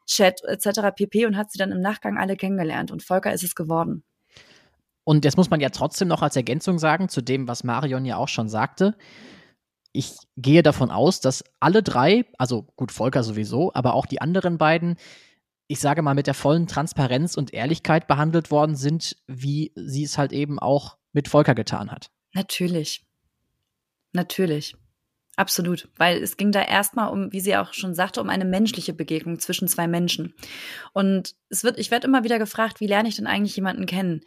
Chat 0.09 0.41
etc. 0.43 0.91
pp. 0.95 1.25
und 1.25 1.37
hat 1.37 1.51
sie 1.51 1.57
dann 1.57 1.71
im 1.71 1.81
Nachgang 1.81 2.17
alle 2.17 2.35
kennengelernt. 2.35 2.91
Und 2.91 3.03
Volker 3.03 3.31
ist 3.31 3.43
es 3.43 3.55
geworden. 3.55 4.03
Und 5.03 5.23
jetzt 5.23 5.37
muss 5.37 5.49
man 5.49 5.61
ja 5.61 5.69
trotzdem 5.69 6.07
noch 6.07 6.21
als 6.21 6.35
Ergänzung 6.35 6.79
sagen 6.79 7.09
zu 7.09 7.21
dem, 7.21 7.47
was 7.47 7.63
Marion 7.63 8.05
ja 8.05 8.17
auch 8.17 8.27
schon 8.27 8.49
sagte. 8.49 8.95
Ich 9.91 10.15
gehe 10.37 10.61
davon 10.61 10.91
aus, 10.91 11.19
dass 11.19 11.43
alle 11.59 11.81
drei, 11.81 12.25
also 12.37 12.63
gut, 12.75 12.91
Volker 12.91 13.23
sowieso, 13.23 13.71
aber 13.73 13.93
auch 13.93 14.05
die 14.05 14.21
anderen 14.21 14.57
beiden, 14.57 14.97
ich 15.67 15.79
sage 15.79 16.01
mal, 16.01 16.13
mit 16.13 16.27
der 16.27 16.33
vollen 16.33 16.67
Transparenz 16.67 17.35
und 17.35 17.53
Ehrlichkeit 17.53 18.07
behandelt 18.07 18.51
worden 18.51 18.75
sind, 18.75 19.15
wie 19.27 19.71
sie 19.75 20.03
es 20.03 20.17
halt 20.17 20.31
eben 20.31 20.59
auch 20.59 20.97
mit 21.11 21.27
Volker 21.27 21.55
getan 21.55 21.91
hat. 21.91 22.11
Natürlich. 22.33 23.05
Natürlich. 24.13 24.75
Absolut, 25.39 25.87
weil 25.95 26.21
es 26.21 26.35
ging 26.35 26.51
da 26.51 26.61
erstmal 26.61 27.13
um, 27.13 27.31
wie 27.31 27.39
sie 27.39 27.55
auch 27.55 27.71
schon 27.71 27.95
sagte, 27.95 28.19
um 28.19 28.27
eine 28.27 28.43
menschliche 28.43 28.91
Begegnung 28.91 29.39
zwischen 29.39 29.69
zwei 29.69 29.87
Menschen. 29.87 30.33
Und 30.91 31.33
es 31.47 31.63
wird, 31.63 31.79
ich 31.79 31.91
werde 31.91 32.07
immer 32.07 32.25
wieder 32.25 32.39
gefragt, 32.39 32.81
wie 32.81 32.87
lerne 32.87 33.07
ich 33.07 33.15
denn 33.15 33.25
eigentlich 33.25 33.55
jemanden 33.55 33.85
kennen? 33.85 34.19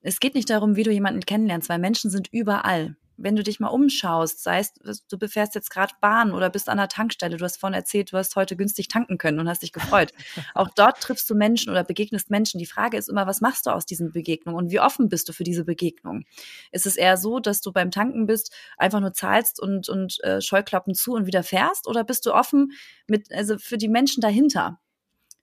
Es 0.00 0.20
geht 0.20 0.34
nicht 0.34 0.48
darum, 0.48 0.74
wie 0.74 0.84
du 0.84 0.90
jemanden 0.90 1.20
kennenlernst, 1.20 1.68
weil 1.68 1.78
Menschen 1.78 2.10
sind 2.10 2.28
überall 2.32 2.96
wenn 3.18 3.36
du 3.36 3.42
dich 3.42 3.58
mal 3.58 3.68
umschaust, 3.68 4.42
sei 4.42 4.60
es, 4.60 4.72
du 5.08 5.18
befährst 5.18 5.54
jetzt 5.56 5.70
gerade 5.70 5.92
Bahn 6.00 6.32
oder 6.32 6.48
bist 6.50 6.68
an 6.68 6.78
der 6.78 6.88
Tankstelle, 6.88 7.36
du 7.36 7.44
hast 7.44 7.58
vorhin 7.58 7.74
erzählt, 7.74 8.12
du 8.12 8.16
hast 8.16 8.36
heute 8.36 8.56
günstig 8.56 8.88
tanken 8.88 9.18
können 9.18 9.40
und 9.40 9.48
hast 9.48 9.62
dich 9.62 9.72
gefreut. 9.72 10.12
Auch 10.54 10.68
dort 10.74 11.00
triffst 11.00 11.28
du 11.28 11.34
Menschen 11.34 11.70
oder 11.70 11.82
begegnest 11.82 12.30
Menschen. 12.30 12.58
Die 12.58 12.66
Frage 12.66 12.96
ist 12.96 13.08
immer, 13.08 13.26
was 13.26 13.40
machst 13.40 13.66
du 13.66 13.70
aus 13.70 13.86
diesen 13.86 14.12
Begegnungen 14.12 14.56
und 14.56 14.70
wie 14.70 14.80
offen 14.80 15.08
bist 15.08 15.28
du 15.28 15.32
für 15.32 15.44
diese 15.44 15.64
Begegnung? 15.64 16.24
Ist 16.70 16.86
es 16.86 16.96
eher 16.96 17.16
so, 17.16 17.40
dass 17.40 17.60
du 17.60 17.72
beim 17.72 17.90
Tanken 17.90 18.26
bist, 18.26 18.54
einfach 18.76 19.00
nur 19.00 19.12
zahlst 19.12 19.60
und, 19.60 19.88
und 19.88 20.22
äh, 20.22 20.40
Scheuklappen 20.40 20.94
zu 20.94 21.14
und 21.14 21.26
wieder 21.26 21.42
fährst 21.42 21.88
oder 21.88 22.04
bist 22.04 22.24
du 22.24 22.32
offen 22.32 22.72
mit, 23.08 23.32
also 23.32 23.58
für 23.58 23.78
die 23.78 23.88
Menschen 23.88 24.20
dahinter? 24.20 24.78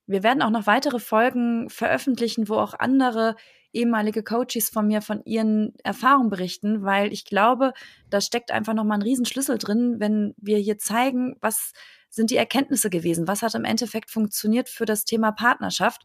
Wir 0.07 0.23
werden 0.23 0.41
auch 0.41 0.51
noch 0.51 0.67
weitere 0.67 0.99
Folgen 0.99 1.69
veröffentlichen, 1.69 2.47
wo 2.47 2.55
auch 2.55 2.73
andere 2.77 3.35
ehemalige 3.75 4.23
Coaches 4.23 4.69
von 4.69 4.87
mir 4.87 5.01
von 5.01 5.23
ihren 5.25 5.73
Erfahrungen 5.83 6.29
berichten, 6.29 6.83
weil 6.83 7.11
ich 7.11 7.25
glaube, 7.25 7.73
da 8.09 8.21
steckt 8.21 8.51
einfach 8.51 8.73
nochmal 8.73 8.99
ein 8.99 9.03
Riesenschlüssel 9.03 9.57
drin, 9.57 9.95
wenn 9.99 10.33
wir 10.37 10.57
hier 10.57 10.77
zeigen, 10.77 11.35
was 11.41 11.73
sind 12.09 12.31
die 12.31 12.37
Erkenntnisse 12.37 12.89
gewesen, 12.89 13.27
was 13.27 13.41
hat 13.41 13.55
im 13.55 13.65
Endeffekt 13.65 14.09
funktioniert 14.09 14.69
für 14.69 14.85
das 14.85 15.03
Thema 15.03 15.33
Partnerschaft 15.33 16.03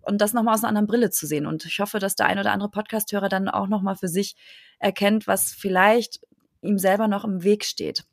und 0.00 0.20
das 0.20 0.32
nochmal 0.32 0.54
aus 0.54 0.64
einer 0.64 0.70
anderen 0.70 0.88
Brille 0.88 1.10
zu 1.10 1.26
sehen. 1.26 1.46
Und 1.46 1.64
ich 1.64 1.78
hoffe, 1.78 2.00
dass 2.00 2.16
der 2.16 2.26
ein 2.26 2.38
oder 2.40 2.52
andere 2.52 2.70
Podcasthörer 2.70 3.28
dann 3.28 3.48
auch 3.48 3.68
nochmal 3.68 3.94
für 3.94 4.08
sich 4.08 4.34
erkennt, 4.80 5.28
was 5.28 5.52
vielleicht 5.52 6.20
ihm 6.62 6.78
selber 6.78 7.06
noch 7.06 7.24
im 7.24 7.44
Weg 7.44 7.64
steht. 7.64 8.04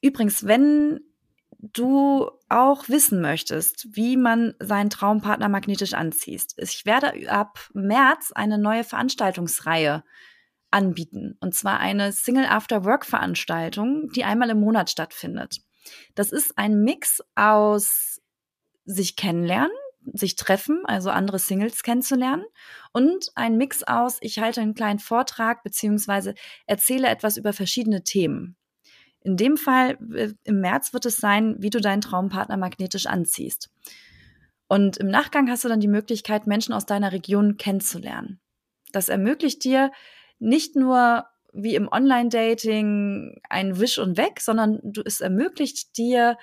Übrigens, 0.00 0.46
wenn 0.46 1.00
du 1.62 2.30
auch 2.48 2.88
wissen 2.88 3.20
möchtest, 3.20 3.88
wie 3.94 4.16
man 4.16 4.54
seinen 4.58 4.90
Traumpartner 4.90 5.48
magnetisch 5.48 5.94
anzieht, 5.94 6.52
ich 6.56 6.86
werde 6.86 7.30
ab 7.30 7.68
März 7.74 8.32
eine 8.32 8.58
neue 8.58 8.84
Veranstaltungsreihe 8.84 10.02
anbieten. 10.70 11.36
Und 11.40 11.54
zwar 11.54 11.78
eine 11.80 12.12
Single 12.12 12.46
After 12.46 12.84
Work 12.84 13.04
Veranstaltung, 13.04 14.08
die 14.14 14.24
einmal 14.24 14.50
im 14.50 14.60
Monat 14.60 14.90
stattfindet. 14.90 15.60
Das 16.14 16.32
ist 16.32 16.56
ein 16.56 16.82
Mix 16.82 17.22
aus 17.34 18.20
sich 18.84 19.16
kennenlernen, 19.16 19.72
sich 20.12 20.36
treffen, 20.36 20.84
also 20.86 21.10
andere 21.10 21.38
Singles 21.38 21.82
kennenzulernen 21.82 22.44
und 22.92 23.30
ein 23.34 23.56
Mix 23.56 23.82
aus, 23.82 24.18
ich 24.20 24.38
halte 24.38 24.60
einen 24.60 24.74
kleinen 24.74 24.98
Vortrag 24.98 25.62
beziehungsweise 25.62 26.34
erzähle 26.66 27.08
etwas 27.08 27.36
über 27.36 27.52
verschiedene 27.52 28.02
Themen. 28.02 28.56
In 29.22 29.36
dem 29.36 29.56
Fall 29.56 29.98
äh, 30.14 30.32
im 30.44 30.60
März 30.60 30.92
wird 30.92 31.06
es 31.06 31.18
sein, 31.18 31.56
wie 31.58 31.70
du 31.70 31.80
deinen 31.80 32.00
Traumpartner 32.00 32.56
magnetisch 32.56 33.06
anziehst. 33.06 33.70
Und 34.68 34.98
im 34.98 35.08
Nachgang 35.08 35.50
hast 35.50 35.64
du 35.64 35.68
dann 35.68 35.80
die 35.80 35.88
Möglichkeit, 35.88 36.46
Menschen 36.46 36.72
aus 36.72 36.86
deiner 36.86 37.12
Region 37.12 37.56
kennenzulernen. 37.56 38.40
Das 38.92 39.08
ermöglicht 39.08 39.64
dir 39.64 39.90
nicht 40.38 40.76
nur 40.76 41.26
wie 41.52 41.74
im 41.74 41.88
Online-Dating 41.88 43.40
ein 43.48 43.80
Wisch 43.80 43.98
und 43.98 44.16
weg, 44.16 44.40
sondern 44.40 44.78
du, 44.82 45.02
es 45.04 45.20
ermöglicht 45.20 45.96
dir, 45.96 46.38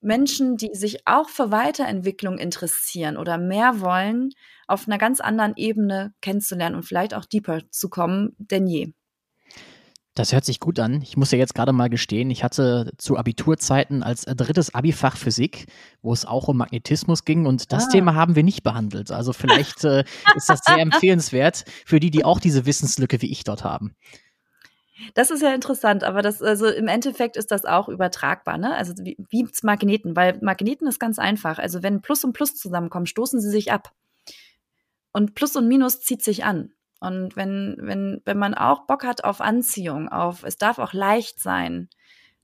Menschen, 0.00 0.56
die 0.56 0.74
sich 0.74 1.06
auch 1.06 1.28
für 1.28 1.50
Weiterentwicklung 1.50 2.38
interessieren 2.38 3.16
oder 3.16 3.38
mehr 3.38 3.80
wollen, 3.80 4.30
auf 4.66 4.86
einer 4.86 4.98
ganz 4.98 5.20
anderen 5.20 5.54
Ebene 5.56 6.14
kennenzulernen 6.20 6.76
und 6.76 6.84
vielleicht 6.84 7.14
auch 7.14 7.24
deeper 7.24 7.60
zu 7.70 7.88
kommen 7.88 8.34
denn 8.38 8.66
je. 8.66 8.92
Das 10.14 10.32
hört 10.32 10.44
sich 10.44 10.60
gut 10.60 10.78
an. 10.78 11.02
Ich 11.02 11.16
muss 11.16 11.32
ja 11.32 11.38
jetzt 11.38 11.56
gerade 11.56 11.72
mal 11.72 11.90
gestehen, 11.90 12.30
ich 12.30 12.44
hatte 12.44 12.92
zu 12.98 13.16
Abiturzeiten 13.16 14.04
als 14.04 14.22
drittes 14.22 14.72
Abifach 14.72 15.16
Physik, 15.16 15.66
wo 16.02 16.12
es 16.12 16.24
auch 16.24 16.46
um 16.46 16.56
Magnetismus 16.56 17.24
ging 17.24 17.46
und 17.46 17.72
das 17.72 17.86
ah. 17.86 17.88
Thema 17.90 18.14
haben 18.14 18.36
wir 18.36 18.44
nicht 18.44 18.62
behandelt. 18.62 19.10
Also 19.10 19.32
vielleicht 19.32 19.82
äh, 19.82 20.04
ist 20.36 20.48
das 20.48 20.60
sehr 20.64 20.78
empfehlenswert 20.78 21.64
für 21.84 21.98
die, 21.98 22.12
die 22.12 22.24
auch 22.24 22.38
diese 22.38 22.64
Wissenslücke 22.64 23.20
wie 23.22 23.32
ich 23.32 23.42
dort 23.42 23.64
haben. 23.64 23.96
Das 25.14 25.32
ist 25.32 25.42
ja 25.42 25.52
interessant, 25.52 26.04
aber 26.04 26.22
das, 26.22 26.40
also 26.40 26.68
im 26.68 26.86
Endeffekt 26.86 27.36
ist 27.36 27.50
das 27.50 27.64
auch 27.64 27.88
übertragbar, 27.88 28.58
ne? 28.58 28.74
Also 28.76 28.94
wie, 29.00 29.16
wie 29.28 29.48
Magneten, 29.62 30.14
weil 30.14 30.38
Magneten 30.40 30.86
ist 30.86 31.00
ganz 31.00 31.18
einfach. 31.18 31.58
Also 31.58 31.82
wenn 31.82 32.00
Plus 32.00 32.22
und 32.22 32.32
Plus 32.32 32.54
zusammenkommen, 32.54 33.06
stoßen 33.06 33.40
sie 33.40 33.50
sich 33.50 33.72
ab. 33.72 33.92
Und 35.12 35.34
Plus 35.34 35.56
und 35.56 35.66
Minus 35.66 36.00
zieht 36.00 36.22
sich 36.22 36.44
an. 36.44 36.73
Und 37.00 37.36
wenn, 37.36 37.76
wenn, 37.80 38.22
wenn 38.24 38.38
man 38.38 38.54
auch 38.54 38.86
Bock 38.86 39.04
hat 39.04 39.24
auf 39.24 39.40
Anziehung, 39.40 40.08
auf, 40.08 40.42
es 40.44 40.56
darf 40.56 40.78
auch 40.78 40.92
leicht 40.92 41.40
sein, 41.40 41.88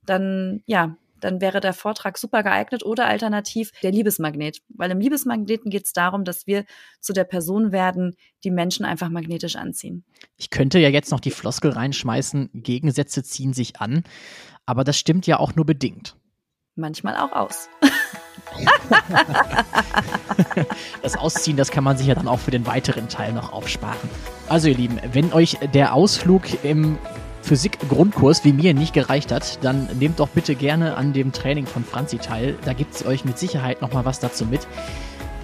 dann, 0.05 0.63
ja, 0.67 0.97
dann 1.21 1.41
wäre 1.41 1.61
der 1.61 1.73
Vortrag 1.73 2.19
super 2.19 2.43
geeignet 2.43 2.85
oder 2.85 3.07
alternativ 3.07 3.73
der 3.83 3.93
Liebesmagnet. 3.93 4.63
Weil 4.69 4.91
im 4.91 5.01
Liebesmagneten 5.01 5.71
geht 5.71 5.85
es 5.85 5.93
darum, 5.93 6.25
dass 6.25 6.47
wir 6.47 6.65
zu 6.99 7.13
der 7.13 7.25
Person 7.25 7.73
werden, 7.73 8.17
die 8.45 8.51
Menschen 8.51 8.85
einfach 8.85 9.09
magnetisch 9.11 9.57
anziehen. 9.57 10.05
Ich 10.37 10.51
könnte 10.51 10.79
ja 10.79 10.89
jetzt 10.89 11.11
noch 11.11 11.21
die 11.21 11.31
Floskel 11.31 11.71
reinschmeißen, 11.71 12.51
Gegensätze 12.55 13.23
ziehen 13.23 13.53
sich 13.53 13.81
an, 13.81 14.05
aber 14.67 14.85
das 14.85 14.99
stimmt 14.99 15.27
ja 15.27 15.39
auch 15.39 15.55
nur 15.55 15.67
bedingt. 15.67 16.17
Manchmal 16.75 17.17
auch 17.17 17.33
aus. 17.33 17.69
das 21.03 21.17
Ausziehen, 21.17 21.57
das 21.57 21.71
kann 21.71 21.85
man 21.85 21.97
sich 21.97 22.07
ja 22.07 22.15
dann 22.15 22.29
auch 22.29 22.39
für 22.39 22.51
den 22.51 22.67
weiteren 22.67 23.09
Teil 23.09 23.33
noch 23.33 23.53
aufsparen. 23.53 24.09
Also 24.49 24.69
ihr 24.69 24.77
Lieben, 24.77 24.99
wenn 25.13 25.33
euch 25.33 25.59
der 25.75 25.95
Ausflug 25.95 26.65
im 26.65 26.99
Physik-Grundkurs 27.43 28.45
wie 28.45 28.53
mir 28.53 28.75
nicht 28.75 28.93
gereicht 28.93 29.33
hat, 29.33 29.63
dann 29.65 29.89
nehmt 29.99 30.21
doch 30.21 30.29
bitte 30.29 30.55
gerne 30.55 30.97
an 30.97 31.13
dem 31.13 31.33
Training 31.33 31.67
von 31.67 31.85
Franzi 31.85 32.19
teil. 32.19 32.57
Da 32.65 32.73
gibt 32.73 32.95
es 32.95 33.07
euch 33.07 33.25
mit 33.25 33.39
Sicherheit 33.39 33.81
nochmal 33.81 34.05
was 34.05 34.21
dazu 34.21 34.45
mit, 34.45 34.67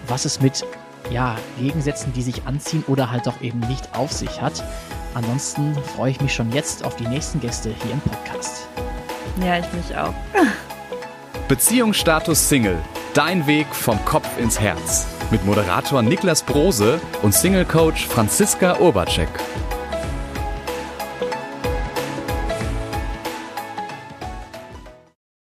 was 0.06 0.24
es 0.24 0.40
mit 0.40 0.64
ja, 1.10 1.36
Gegensätzen, 1.58 2.12
die 2.12 2.22
sich 2.22 2.46
anziehen 2.46 2.84
oder 2.86 3.10
halt 3.10 3.28
auch 3.28 3.40
eben 3.40 3.60
nicht 3.60 3.96
auf 3.96 4.12
sich 4.12 4.40
hat. 4.40 4.62
Ansonsten 5.14 5.74
freue 5.96 6.10
ich 6.10 6.20
mich 6.20 6.34
schon 6.34 6.52
jetzt 6.52 6.84
auf 6.84 6.96
die 6.96 7.06
nächsten 7.06 7.40
Gäste 7.40 7.74
hier 7.82 7.92
im 7.92 8.00
Podcast. 8.00 8.68
Ja, 9.40 9.58
ich 9.58 9.72
mich 9.72 9.96
auch. 9.96 10.12
Beziehungsstatus 11.48 12.48
Single. 12.48 12.78
Dein 13.14 13.46
Weg 13.46 13.68
vom 13.72 14.04
Kopf 14.04 14.26
ins 14.38 14.58
Herz. 14.58 15.06
Mit 15.30 15.44
Moderator 15.44 16.02
Niklas 16.02 16.42
Brose 16.42 17.00
und 17.22 17.34
Single 17.34 17.64
Coach 17.64 18.04
Franziska 18.06 18.80
Urbacek. 18.80 19.28